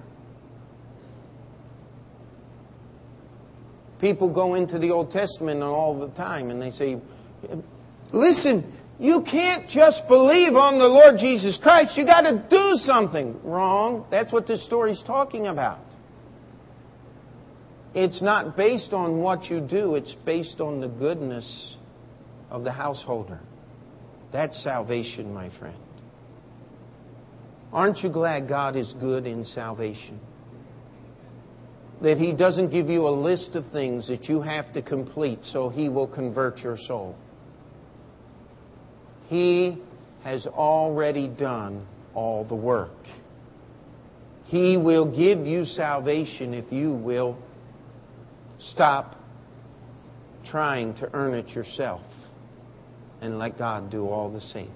[4.00, 6.96] People go into the Old Testament all the time and they say,
[8.12, 11.96] listen, you can't just believe on the Lord Jesus Christ.
[11.96, 13.40] You got to do something.
[13.44, 14.04] Wrong.
[14.10, 15.78] That's what this story's talking about.
[17.94, 21.76] It's not based on what you do, it's based on the goodness
[22.50, 23.40] of the householder.
[24.32, 25.85] That's salvation, my friend.
[27.72, 30.20] Aren't you glad God is good in salvation?
[32.02, 35.68] That He doesn't give you a list of things that you have to complete so
[35.68, 37.16] He will convert your soul.
[39.28, 39.82] He
[40.22, 42.90] has already done all the work.
[44.46, 47.36] He will give you salvation if you will
[48.58, 49.16] stop
[50.48, 52.02] trying to earn it yourself
[53.20, 54.70] and let God do all the saving.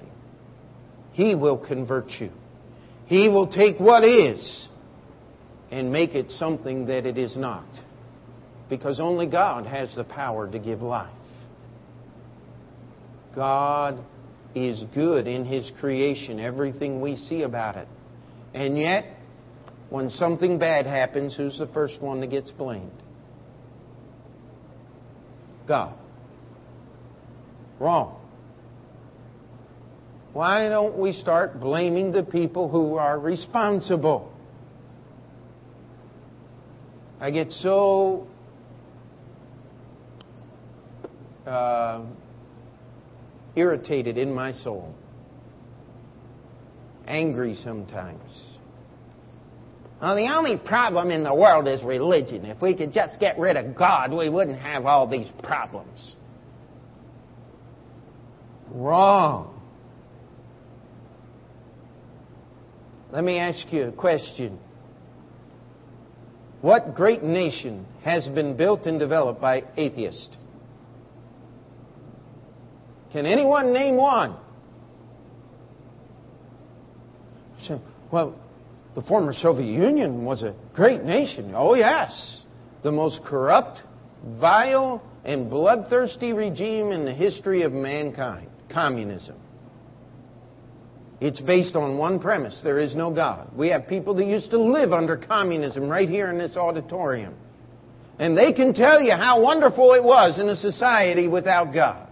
[1.12, 2.30] He will convert you.
[3.10, 4.68] He will take what is
[5.72, 7.66] and make it something that it is not.
[8.68, 11.10] Because only God has the power to give life.
[13.34, 14.04] God
[14.54, 17.88] is good in His creation, everything we see about it.
[18.54, 19.06] And yet,
[19.88, 22.92] when something bad happens, who's the first one that gets blamed?
[25.66, 25.98] God.
[27.80, 28.19] Wrong.
[30.32, 34.32] Why don't we start blaming the people who are responsible?
[37.20, 38.28] I get so
[41.46, 42.04] uh,
[43.56, 44.94] irritated in my soul,
[47.06, 48.30] angry sometimes.
[50.00, 52.46] Well, the only problem in the world is religion.
[52.46, 56.14] If we could just get rid of God, we wouldn't have all these problems.
[58.70, 59.59] Wrong.
[63.12, 64.58] Let me ask you a question.
[66.60, 70.36] What great nation has been built and developed by atheists?
[73.12, 74.36] Can anyone name one?
[77.66, 77.80] So,
[78.12, 78.38] well,
[78.94, 81.52] the former Soviet Union was a great nation.
[81.54, 82.42] Oh, yes.
[82.82, 83.80] The most corrupt,
[84.40, 89.36] vile, and bloodthirsty regime in the history of mankind communism.
[91.20, 93.50] It's based on one premise there is no God.
[93.54, 97.34] We have people that used to live under communism right here in this auditorium.
[98.18, 102.08] And they can tell you how wonderful it was in a society without God.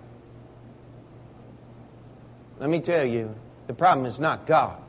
[2.60, 3.30] Let me tell you,
[3.66, 4.82] the problem is not God.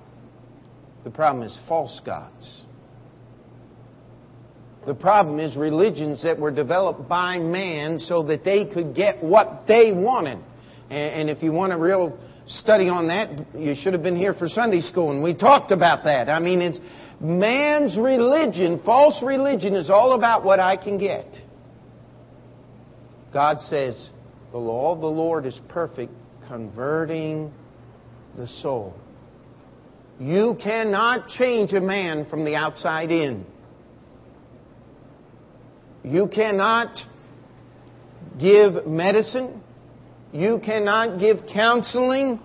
[1.03, 2.63] The problem is false gods.
[4.85, 9.65] The problem is religions that were developed by man so that they could get what
[9.67, 10.39] they wanted.
[10.89, 12.17] And, if you want a real
[12.49, 16.03] study on that, you should have been here for Sunday school, and we talked about
[16.03, 16.29] that.
[16.29, 16.79] I mean, it's
[17.21, 21.27] man's religion, false religion, is all about what I can get.
[23.31, 24.09] God says,
[24.51, 26.11] the law of the Lord is perfect,
[26.47, 27.53] converting
[28.35, 28.95] the soul.
[30.19, 33.45] You cannot change a man from the outside in.
[36.03, 36.97] You cannot
[38.39, 39.61] give medicine.
[40.31, 42.39] You cannot give counseling.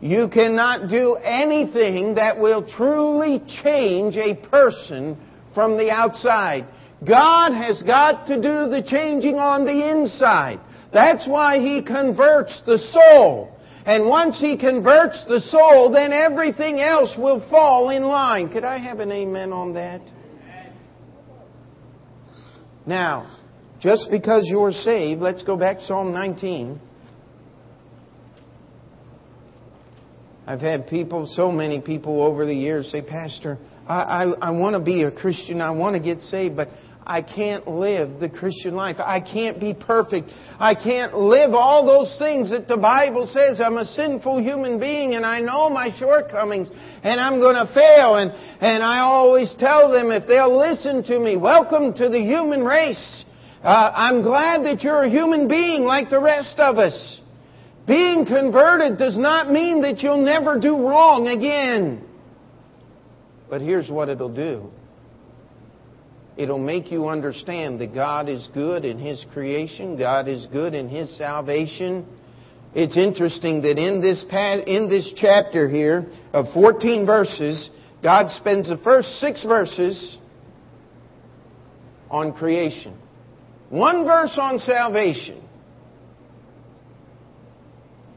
[0.00, 5.16] You cannot do anything that will truly change a person
[5.54, 6.66] from the outside.
[7.06, 10.60] God has got to do the changing on the inside.
[10.92, 13.56] That's why He converts the soul.
[13.86, 18.50] And once He converts the soul, then everything else will fall in line.
[18.50, 20.00] Could I have an amen on that?
[22.86, 23.38] Now,
[23.80, 26.80] just because you're saved, let's go back to Psalm 19.
[30.50, 34.74] I've had people, so many people over the years say, Pastor, I, I, I want
[34.74, 36.70] to be a Christian, I want to get saved, but
[37.06, 38.96] I can't live the Christian life.
[38.98, 40.28] I can't be perfect.
[40.58, 43.60] I can't live all those things that the Bible says.
[43.60, 46.68] I'm a sinful human being and I know my shortcomings
[47.04, 48.16] and I'm going to fail.
[48.16, 52.64] And, and I always tell them if they'll listen to me, welcome to the human
[52.64, 53.24] race.
[53.62, 57.19] Uh, I'm glad that you're a human being like the rest of us.
[57.90, 62.04] Being converted does not mean that you'll never do wrong again.
[63.48, 64.70] But here's what it'll do
[66.36, 70.88] It'll make you understand that God is good in His creation, God is good in
[70.88, 72.06] His salvation.
[72.76, 74.24] It's interesting that in this,
[74.68, 77.70] in this chapter here of 14 verses,
[78.04, 80.16] God spends the first six verses
[82.08, 82.96] on creation.
[83.68, 85.42] One verse on salvation.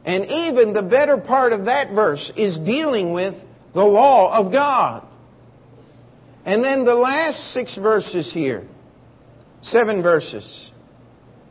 [0.06, 3.36] And even the better part of that verse is dealing with
[3.74, 5.08] the law of God.
[6.46, 8.68] And then the last six verses here,
[9.62, 10.72] seven verses,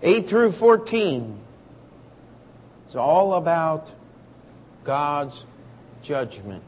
[0.03, 1.40] 8 through 14,
[2.86, 3.88] it's all about
[4.84, 5.42] God's
[6.05, 6.64] judgment.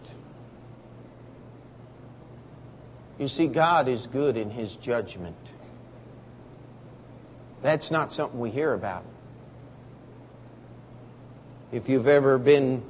[3.18, 5.36] You see, God is good in His judgment.
[7.62, 9.04] That's not something we hear about.
[11.74, 12.84] If you've ever been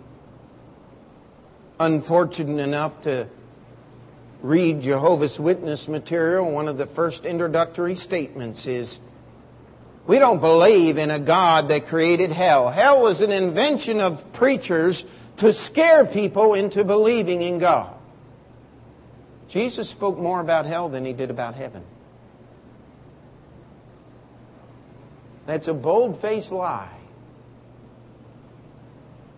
[1.80, 3.30] unfortunate enough to
[4.42, 8.98] read Jehovah's Witness material, one of the first introductory statements is
[10.06, 12.70] we don't believe in a God that created hell.
[12.70, 15.02] Hell was an invention of preachers
[15.38, 17.98] to scare people into believing in God.
[19.48, 21.84] Jesus spoke more about hell than he did about heaven.
[25.46, 26.93] That's a bold faced lie.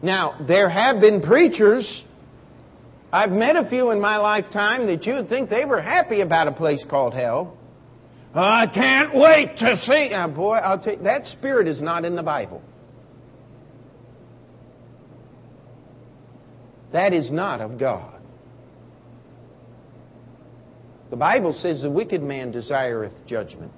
[0.03, 2.05] Now, there have been preachers
[3.13, 6.49] I've met a few in my lifetime that you would think they were happy about
[6.49, 7.57] a place called hell.
[8.35, 10.11] I can't wait to see.
[10.15, 12.61] Oh, boy, I'll tell you, that spirit is not in the Bible.
[16.93, 18.21] That is not of God.
[21.09, 23.73] The Bible says the wicked man desireth judgment.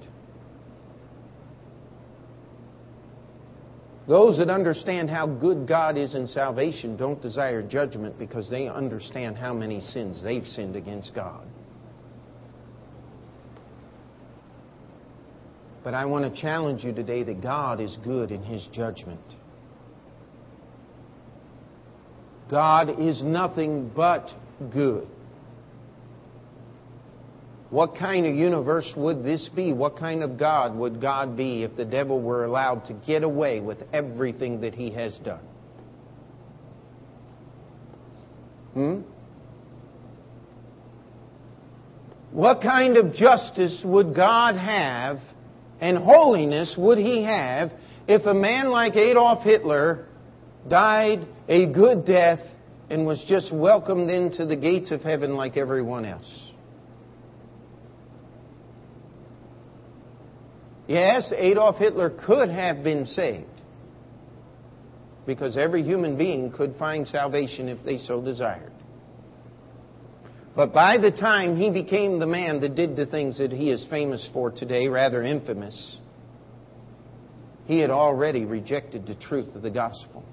[4.09, 9.36] Those that understand how good God is in salvation don't desire judgment because they understand
[9.36, 11.46] how many sins they've sinned against God.
[15.84, 19.20] But I want to challenge you today that God is good in His judgment.
[22.50, 24.30] God is nothing but
[24.72, 25.06] good.
[27.71, 29.73] What kind of universe would this be?
[29.73, 33.61] What kind of God would God be if the devil were allowed to get away
[33.61, 35.45] with everything that he has done?
[38.73, 39.01] Hmm?
[42.31, 45.19] What kind of justice would God have
[45.81, 47.73] and holiness would he have
[48.07, 50.07] if a man like Adolf Hitler
[50.69, 52.41] died a good death
[52.89, 56.47] and was just welcomed into the gates of heaven like everyone else?
[60.89, 63.45] Yes, Adolf Hitler could have been saved.
[65.26, 68.72] Because every human being could find salvation if they so desired.
[70.57, 73.86] But by the time he became the man that did the things that he is
[73.91, 75.99] famous for today, rather infamous,
[77.66, 80.24] he had already rejected the truth of the gospel.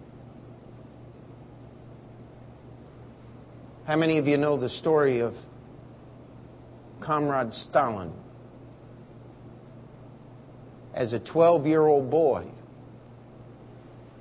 [3.85, 5.33] How many of you know the story of
[7.03, 8.13] Comrade Stalin?
[10.95, 12.47] As a 12 year old boy.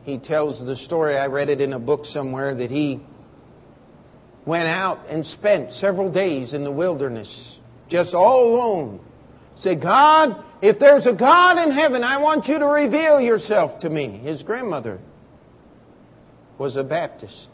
[0.02, 3.00] He tells the story, I read it in a book somewhere, that he
[4.44, 7.58] went out and spent several days in the wilderness,
[7.88, 9.00] just all alone.
[9.56, 13.88] Say, God, if there's a God in heaven, I want you to reveal yourself to
[13.88, 14.18] me.
[14.18, 14.98] His grandmother
[16.58, 17.48] was a Baptist,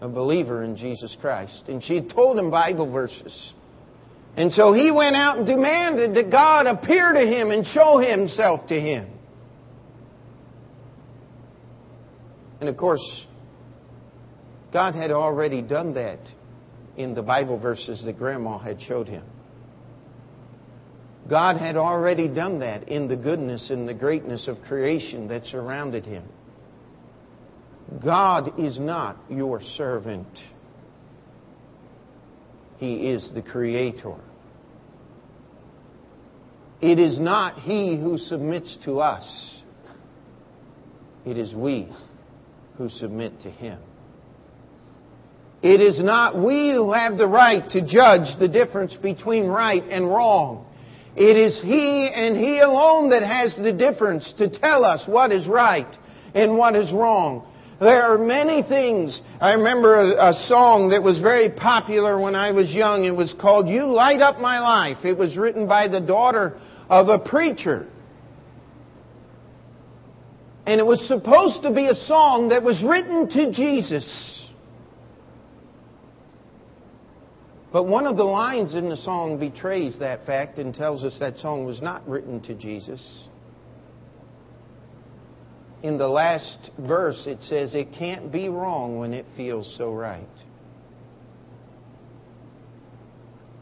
[0.00, 3.52] a believer in Jesus Christ, and she told him Bible verses.
[4.36, 8.66] And so he went out and demanded that God appear to him and show himself
[8.68, 9.10] to him.
[12.60, 13.26] And of course,
[14.72, 16.20] God had already done that
[16.96, 19.24] in the Bible verses that Grandma had showed him.
[21.28, 26.04] God had already done that in the goodness and the greatness of creation that surrounded
[26.04, 26.24] him.
[28.04, 30.28] God is not your servant.
[32.78, 34.16] He is the Creator.
[36.80, 39.60] It is not He who submits to us.
[41.24, 41.88] It is we
[42.76, 43.78] who submit to Him.
[45.62, 50.06] It is not we who have the right to judge the difference between right and
[50.06, 50.66] wrong.
[51.16, 55.48] It is He and He alone that has the difference to tell us what is
[55.48, 55.92] right
[56.34, 57.50] and what is wrong.
[57.78, 59.20] There are many things.
[59.38, 63.04] I remember a, a, song that was very popular when I was young.
[63.04, 65.04] It was called You Light Up My Life.
[65.04, 66.58] It was written by the daughter
[66.88, 67.86] of a preacher.
[70.66, 74.46] And it was supposed to be a song that was written to Jesus.
[77.72, 81.36] But one of the lines in the song betrays that fact and tells us that
[81.36, 83.28] song was not written to Jesus.
[85.82, 90.26] In the last verse, it says, It can't be wrong when it feels so right.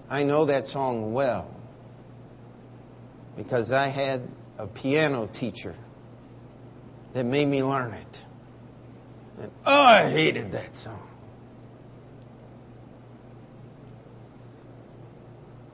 [0.08, 1.50] I know that song well
[3.36, 4.22] because I had
[4.58, 5.74] a piano teacher
[7.14, 8.16] that made me learn it.
[9.40, 11.08] And oh, I hated that song.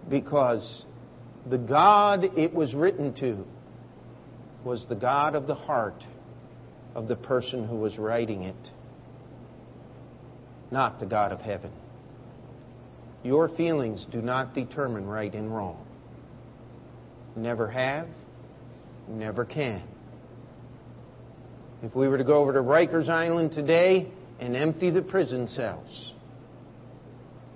[0.09, 0.84] Because
[1.49, 3.45] the God it was written to
[4.64, 6.03] was the God of the heart
[6.95, 8.70] of the person who was writing it,
[10.70, 11.70] not the God of heaven.
[13.22, 15.86] Your feelings do not determine right and wrong.
[17.36, 18.09] Never have,
[19.09, 19.82] never can.
[21.82, 26.12] If we were to go over to Rikers Island today and empty the prison cells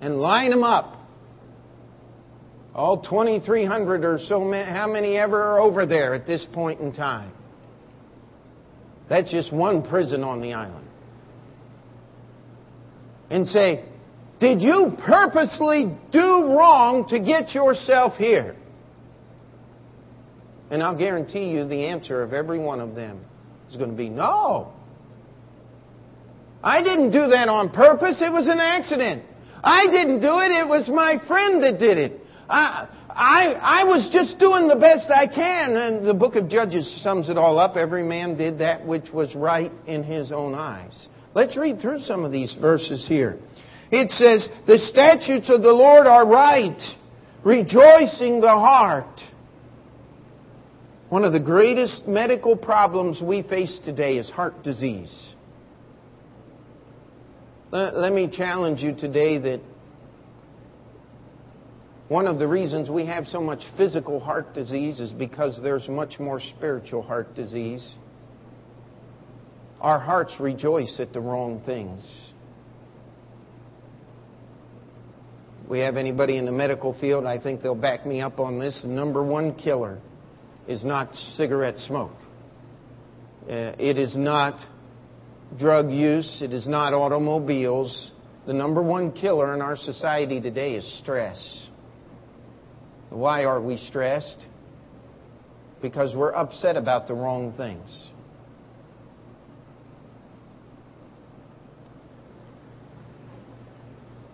[0.00, 1.00] and line them up,
[2.74, 7.32] all 2,300 or so, how many ever are over there at this point in time?
[9.08, 10.88] That's just one prison on the island.
[13.30, 13.84] And say,
[14.40, 18.56] did you purposely do wrong to get yourself here?
[20.70, 23.24] And I'll guarantee you the answer of every one of them
[23.70, 24.72] is going to be no.
[26.62, 28.20] I didn't do that on purpose.
[28.20, 29.22] It was an accident.
[29.62, 30.50] I didn't do it.
[30.50, 32.20] It was my friend that did it.
[32.48, 35.76] I, I, I was just doing the best I can.
[35.76, 37.76] And the book of Judges sums it all up.
[37.76, 41.08] Every man did that which was right in his own eyes.
[41.34, 43.38] Let's read through some of these verses here.
[43.90, 46.80] It says, The statutes of the Lord are right,
[47.44, 49.20] rejoicing the heart.
[51.08, 55.34] One of the greatest medical problems we face today is heart disease.
[57.70, 59.60] Let me challenge you today that
[62.08, 66.18] one of the reasons we have so much physical heart disease is because there's much
[66.18, 67.94] more spiritual heart disease.
[69.80, 72.04] Our hearts rejoice at the wrong things.
[75.68, 78.82] We have anybody in the medical field, I think they'll back me up on this.
[78.82, 79.98] The number one killer
[80.68, 82.12] is not cigarette smoke.
[83.48, 84.60] Uh, it is not
[85.58, 86.40] drug use.
[86.42, 88.12] It is not automobiles.
[88.46, 91.68] The number one killer in our society today is stress.
[93.14, 94.44] Why are we stressed?
[95.80, 98.10] Because we're upset about the wrong things.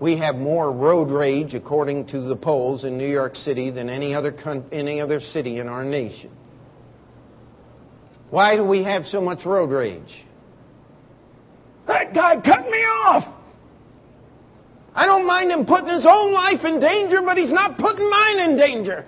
[0.00, 4.14] We have more road rage, according to the polls in New York City, than any
[4.14, 4.34] other,
[4.72, 6.30] any other city in our nation.
[8.30, 10.24] Why do we have so much road rage?
[11.86, 13.39] That guy cut me off!
[14.94, 18.38] I don't mind him putting his own life in danger, but he's not putting mine
[18.38, 19.06] in danger.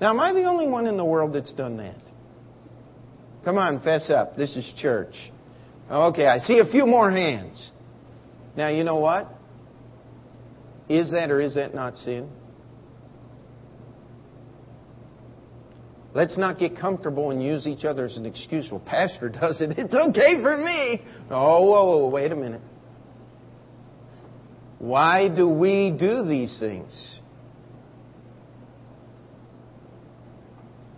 [0.00, 1.96] Now, am I the only one in the world that's done that?
[3.44, 4.36] Come on, fess up.
[4.36, 5.14] This is church.
[5.90, 7.70] Okay, I see a few more hands.
[8.56, 9.28] Now, you know what?
[10.88, 12.30] Is that or is that not sin?
[16.12, 18.68] Let's not get comfortable and use each other as an excuse.
[18.70, 19.70] Well, Pastor does it.
[19.78, 21.02] It's okay for me.
[21.30, 22.60] Oh, whoa, whoa, wait a minute.
[24.80, 27.20] Why do we do these things?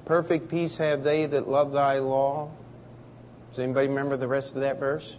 [0.07, 2.53] Perfect peace have they that love thy law.
[3.51, 5.16] Does anybody remember the rest of that verse?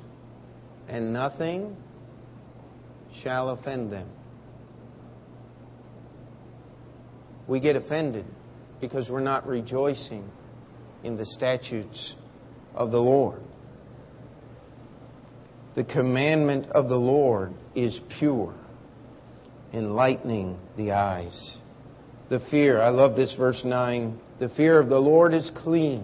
[0.88, 1.76] And nothing
[3.22, 4.08] shall offend them.
[7.50, 8.26] We get offended
[8.80, 10.30] because we're not rejoicing
[11.04, 12.16] in the statutes
[12.74, 13.42] of the Lord.
[15.76, 18.54] The commandment of the Lord is pure,
[19.74, 21.58] enlightening the eyes.
[22.30, 22.82] the fear.
[22.82, 24.20] I love this verse 9.
[24.40, 26.04] The fear of the Lord is clean,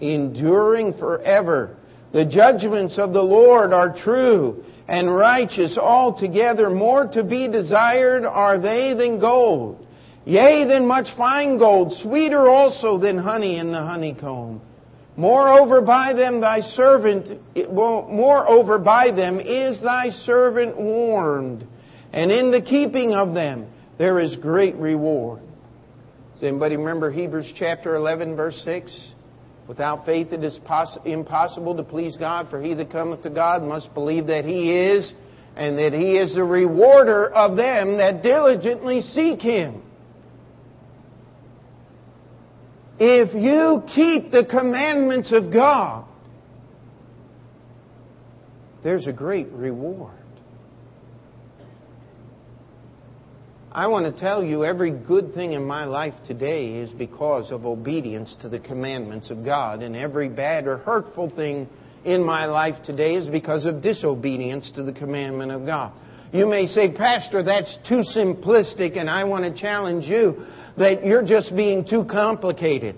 [0.00, 1.76] enduring forever.
[2.12, 6.68] The judgments of the Lord are true and righteous altogether.
[6.70, 9.86] More to be desired are they than gold.
[10.26, 14.60] Yea, than much fine gold, sweeter also than honey in the honeycomb.
[15.16, 17.40] Moreover, by them thy servant,
[17.70, 21.64] moreover by them is thy servant warned,
[22.12, 25.40] and in the keeping of them there is great reward.
[26.34, 29.12] Does anybody remember Hebrews chapter 11, verse 6?
[29.68, 30.58] Without faith it is
[31.04, 35.12] impossible to please God, for he that cometh to God must believe that he is,
[35.54, 39.80] and that he is the rewarder of them that diligently seek him.
[42.98, 46.06] If you keep the commandments of God,
[48.84, 50.12] there's a great reward.
[53.72, 57.66] I want to tell you every good thing in my life today is because of
[57.66, 61.68] obedience to the commandments of God, and every bad or hurtful thing
[62.04, 65.92] in my life today is because of disobedience to the commandment of God.
[66.32, 70.46] You may say, Pastor, that's too simplistic, and I want to challenge you
[70.76, 72.96] that you're just being too complicated.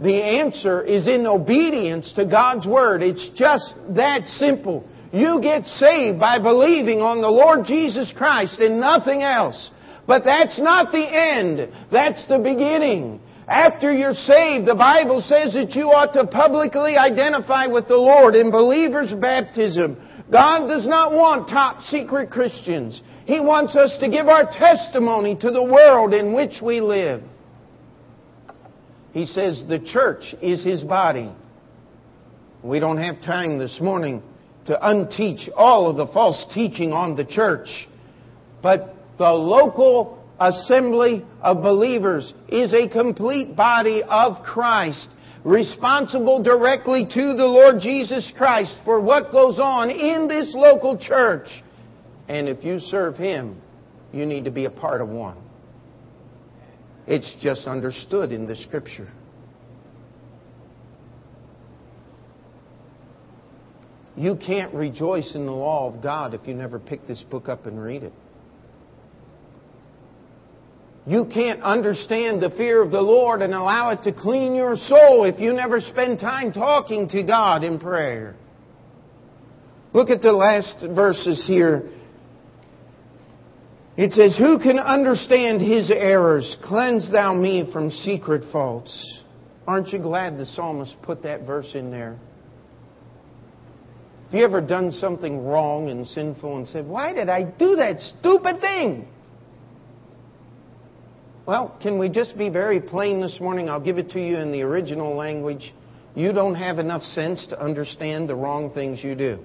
[0.00, 3.02] The answer is in obedience to God's Word.
[3.02, 4.86] It's just that simple.
[5.12, 9.70] You get saved by believing on the Lord Jesus Christ and nothing else.
[10.06, 11.72] But that's not the end.
[11.90, 13.20] That's the beginning.
[13.46, 18.34] After you're saved, the Bible says that you ought to publicly identify with the Lord
[18.34, 19.96] in believer's baptism.
[20.30, 23.00] God does not want top secret Christians.
[23.26, 27.22] He wants us to give our testimony to the world in which we live.
[29.12, 31.30] He says the church is His body.
[32.62, 34.22] We don't have time this morning
[34.66, 37.68] to unteach all of the false teaching on the church.
[38.62, 45.08] But the local assembly of believers is a complete body of Christ,
[45.44, 51.48] responsible directly to the Lord Jesus Christ for what goes on in this local church.
[52.28, 53.60] And if you serve Him,
[54.12, 55.36] you need to be a part of one.
[57.06, 59.12] It's just understood in the Scripture.
[64.16, 67.66] You can't rejoice in the law of God if you never pick this book up
[67.66, 68.12] and read it.
[71.06, 75.24] You can't understand the fear of the Lord and allow it to clean your soul
[75.24, 78.36] if you never spend time talking to God in prayer.
[79.92, 81.90] Look at the last verses here.
[83.96, 86.56] It says, Who can understand his errors?
[86.64, 89.22] Cleanse thou me from secret faults.
[89.66, 92.18] Aren't you glad the psalmist put that verse in there?
[94.26, 98.00] Have you ever done something wrong and sinful and said, Why did I do that
[98.00, 99.06] stupid thing?
[101.46, 103.68] Well, can we just be very plain this morning?
[103.68, 105.74] I'll give it to you in the original language.
[106.14, 109.38] You don't have enough sense to understand the wrong things you do.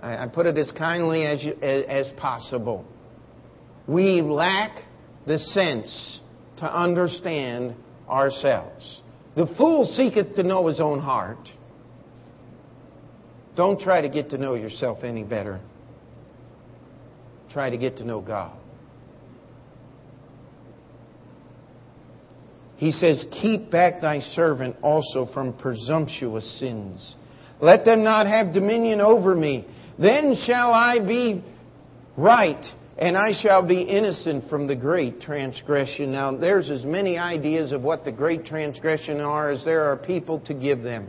[0.00, 2.86] I, put it as kindly as, you, as, as possible.
[3.86, 4.82] We lack
[5.26, 6.20] the sense
[6.58, 7.74] to understand
[8.08, 9.00] ourselves.
[9.34, 11.48] The fool seeketh to know his own heart.
[13.56, 15.60] Don't try to get to know yourself any better.
[17.50, 18.56] Try to get to know God.
[22.76, 27.14] He says, Keep back thy servant also from presumptuous sins.
[27.60, 29.66] Let them not have dominion over me.
[29.98, 31.44] Then shall I be
[32.16, 32.64] right,
[32.98, 36.12] and I shall be innocent from the great transgression.
[36.12, 40.40] Now, there's as many ideas of what the great transgression are as there are people
[40.40, 41.08] to give them.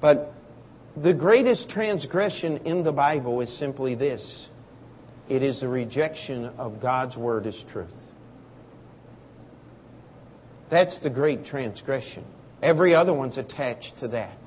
[0.00, 0.32] But
[0.96, 4.48] the greatest transgression in the Bible is simply this
[5.28, 7.88] it is the rejection of God's Word as truth.
[10.70, 12.24] That's the great transgression.
[12.62, 14.38] Every other one's attached to that.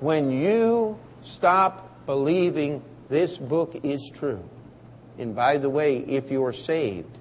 [0.00, 0.96] When you
[1.36, 4.42] stop believing this book is true,
[5.18, 7.16] and by the way, if you're saved,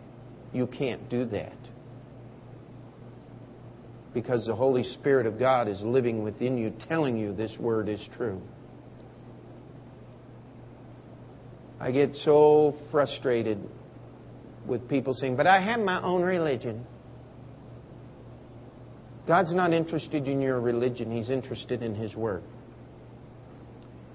[0.52, 1.54] you can't do that
[4.14, 8.06] because the Holy Spirit of God is living within you, telling you this word is
[8.16, 8.42] true.
[11.80, 13.58] I get so frustrated
[14.66, 16.86] with people saying, But I have my own religion.
[19.28, 22.44] God's not interested in your religion, He's interested in His Word.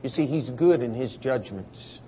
[0.02, 1.98] You see, He's good in His judgments.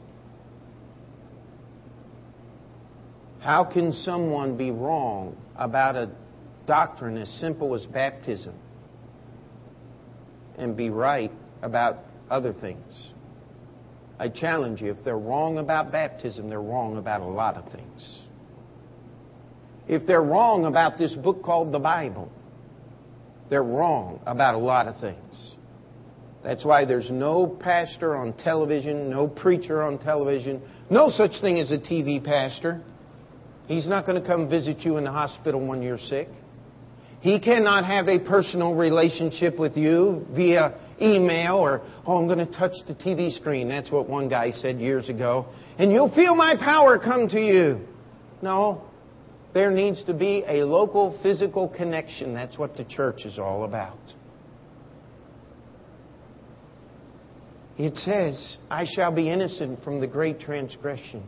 [3.40, 6.10] How can someone be wrong about a
[6.66, 8.54] doctrine as simple as baptism
[10.56, 11.32] and be right
[11.62, 11.98] about
[12.30, 13.10] other things.
[14.20, 18.20] I challenge you, if they're wrong about baptism, they're wrong about a lot of things.
[19.90, 22.30] If they're wrong about this book called the Bible,
[23.48, 25.54] they're wrong about a lot of things.
[26.44, 31.72] That's why there's no pastor on television, no preacher on television, no such thing as
[31.72, 32.80] a TV pastor.
[33.66, 36.28] He's not going to come visit you in the hospital when you're sick.
[37.20, 42.52] He cannot have a personal relationship with you via email or, oh, I'm going to
[42.56, 43.68] touch the TV screen.
[43.68, 45.46] That's what one guy said years ago.
[45.78, 47.80] And you'll feel my power come to you.
[48.40, 48.84] No.
[49.52, 52.34] There needs to be a local physical connection.
[52.34, 53.98] That's what the church is all about.
[57.76, 61.24] It says, I shall be innocent from the great transgression.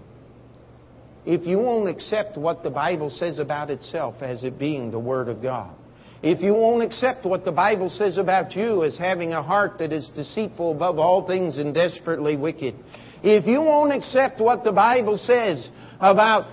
[1.24, 5.28] If you won't accept what the Bible says about itself as it being the Word
[5.28, 5.74] of God,
[6.22, 9.92] if you won't accept what the Bible says about you as having a heart that
[9.92, 12.76] is deceitful above all things and desperately wicked,
[13.22, 15.68] if you won't accept what the Bible says
[16.00, 16.46] about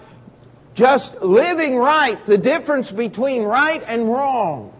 [0.75, 4.73] just living right, the difference between right and wrong,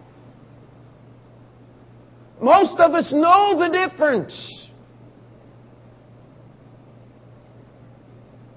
[2.40, 4.68] most of us know the difference.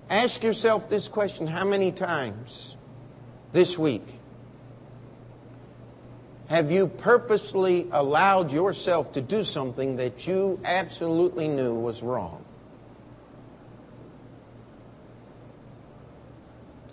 [0.09, 2.75] Ask yourself this question how many times
[3.53, 4.03] this week
[6.47, 12.42] have you purposely allowed yourself to do something that you absolutely knew was wrong?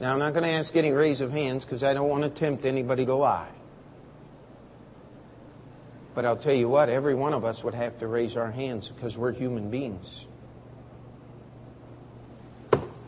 [0.01, 2.40] Now, I'm not going to ask any raise of hands because I don't want to
[2.40, 3.51] tempt anybody to lie.
[6.14, 8.90] But I'll tell you what, every one of us would have to raise our hands
[8.94, 10.24] because we're human beings.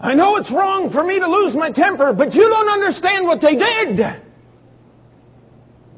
[0.01, 3.41] I know it's wrong for me to lose my temper, but you don't understand what
[3.41, 4.23] they did.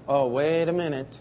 [0.06, 1.14] Oh, wait a minute.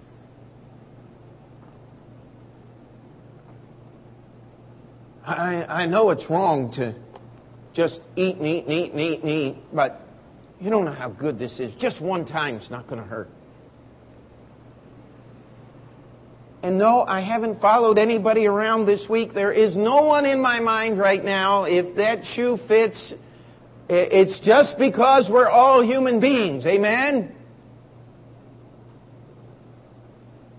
[5.25, 6.93] I, I know it's wrong to
[7.73, 10.01] just eat and eat and eat and eat and eat, but
[10.59, 11.73] you don't know how good this is.
[11.79, 13.29] Just one time is not going to hurt.
[16.61, 19.33] And no, I haven't followed anybody around this week.
[19.33, 21.65] There is no one in my mind right now.
[21.65, 23.13] If that shoe fits,
[23.89, 26.65] it's just because we're all human beings.
[26.65, 27.35] Amen?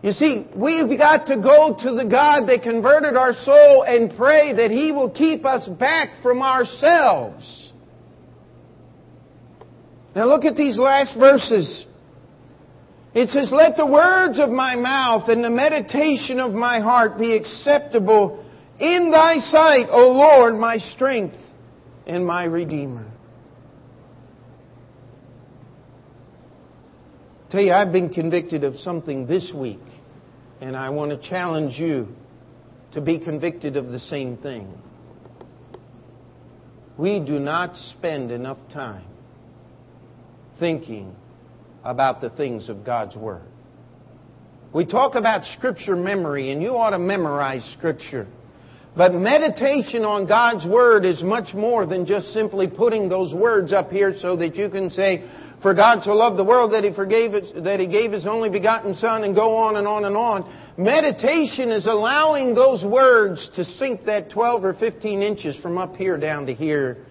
[0.04, 4.52] You see, we've got to go to the God that converted our soul and pray
[4.52, 7.72] that He will keep us back from ourselves.
[10.14, 11.86] Now look at these last verses.
[13.14, 17.34] It says, Let the words of my mouth and the meditation of my heart be
[17.34, 18.44] acceptable
[18.78, 21.36] in thy sight, O Lord, my strength
[22.06, 23.10] and my Redeemer.
[27.54, 29.78] tell you, I've been convicted of something this week,
[30.60, 32.08] and I want to challenge you
[32.92, 34.72] to be convicted of the same thing.
[36.96, 39.04] We do not spend enough time
[40.60, 41.14] thinking
[41.82, 43.42] about the things of God's Word.
[44.72, 48.26] We talk about Scripture memory, and you ought to memorize Scripture.
[48.96, 53.90] But meditation on God's Word is much more than just simply putting those words up
[53.90, 55.28] here so that you can say,
[55.64, 58.50] For God so loved the world that He forgave it, that He gave His only
[58.50, 60.44] begotten Son, and go on and on and on.
[60.76, 66.18] Meditation is allowing those words to sink that 12 or 15 inches from up here
[66.18, 67.06] down to here.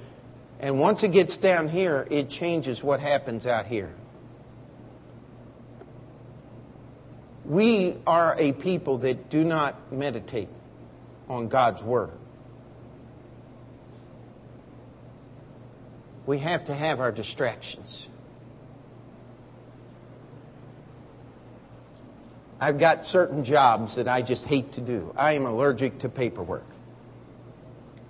[0.59, 3.91] And once it gets down here, it changes what happens out here.
[7.43, 10.49] We are a people that do not meditate
[11.27, 12.11] on God's Word.
[16.27, 18.09] We have to have our distractions.
[22.63, 25.11] I've got certain jobs that I just hate to do.
[25.17, 26.63] I am allergic to paperwork.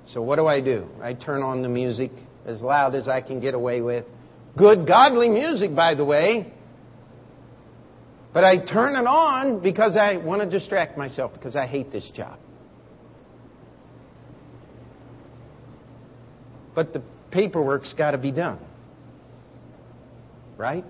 [0.09, 0.87] So what do I do?
[1.01, 2.11] I turn on the music
[2.45, 4.05] as loud as I can get away with.
[4.55, 6.53] Good, godly music, by the way.
[8.31, 12.07] But I turn it on because I want to distract myself because I hate this
[12.15, 12.37] job.
[16.75, 17.01] But the
[17.31, 18.59] paperwork's got to be done.
[20.59, 20.85] Right?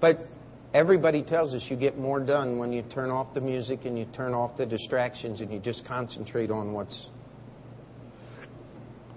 [0.00, 0.33] But
[0.74, 4.04] everybody tells us you get more done when you turn off the music and you
[4.06, 7.06] turn off the distractions and you just concentrate on what's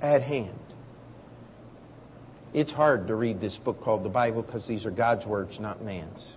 [0.01, 0.59] at hand.
[2.53, 5.83] It's hard to read this book called the Bible because these are God's words, not
[5.83, 6.33] man's.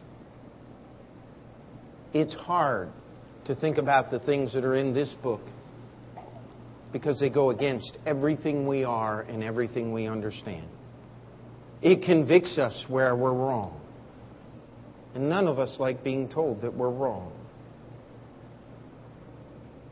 [2.13, 2.89] It's hard
[3.45, 5.43] to think about the things that are in this book
[6.93, 10.67] because they go against everything we are and everything we understand.
[11.83, 13.81] It convicts us where we're wrong.
[15.15, 17.33] And none of us like being told that we're wrong.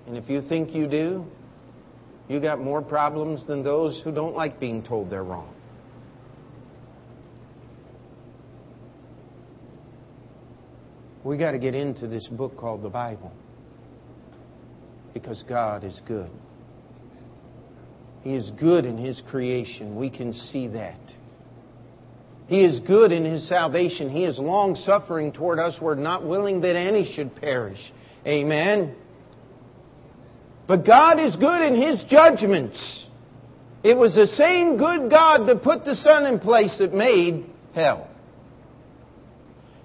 [0.07, 1.25] And if you think you do,
[2.29, 5.55] you got more problems than those who don't like being told they're wrong.
[11.25, 13.33] We got to get into this book called the Bible
[15.13, 16.31] because God is good.
[18.23, 19.97] He is good in His creation.
[19.97, 21.01] We can see that.
[22.49, 24.09] He is good in His salvation.
[24.09, 25.77] He is long suffering toward us.
[25.81, 27.79] We're not willing that any should perish.
[28.27, 28.97] Amen.
[30.67, 33.07] But God is good in His judgments.
[33.85, 37.45] It was the same good God that put the sun in place that made
[37.75, 38.09] hell.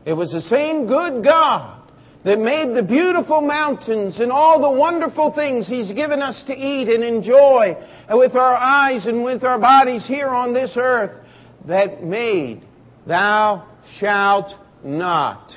[0.05, 1.81] It was the same good God
[2.23, 6.87] that made the beautiful mountains and all the wonderful things He's given us to eat
[6.87, 7.75] and enjoy
[8.09, 11.22] with our eyes and with our bodies here on this earth
[11.67, 12.63] that made
[13.05, 13.67] Thou
[13.99, 14.51] shalt
[14.83, 15.51] not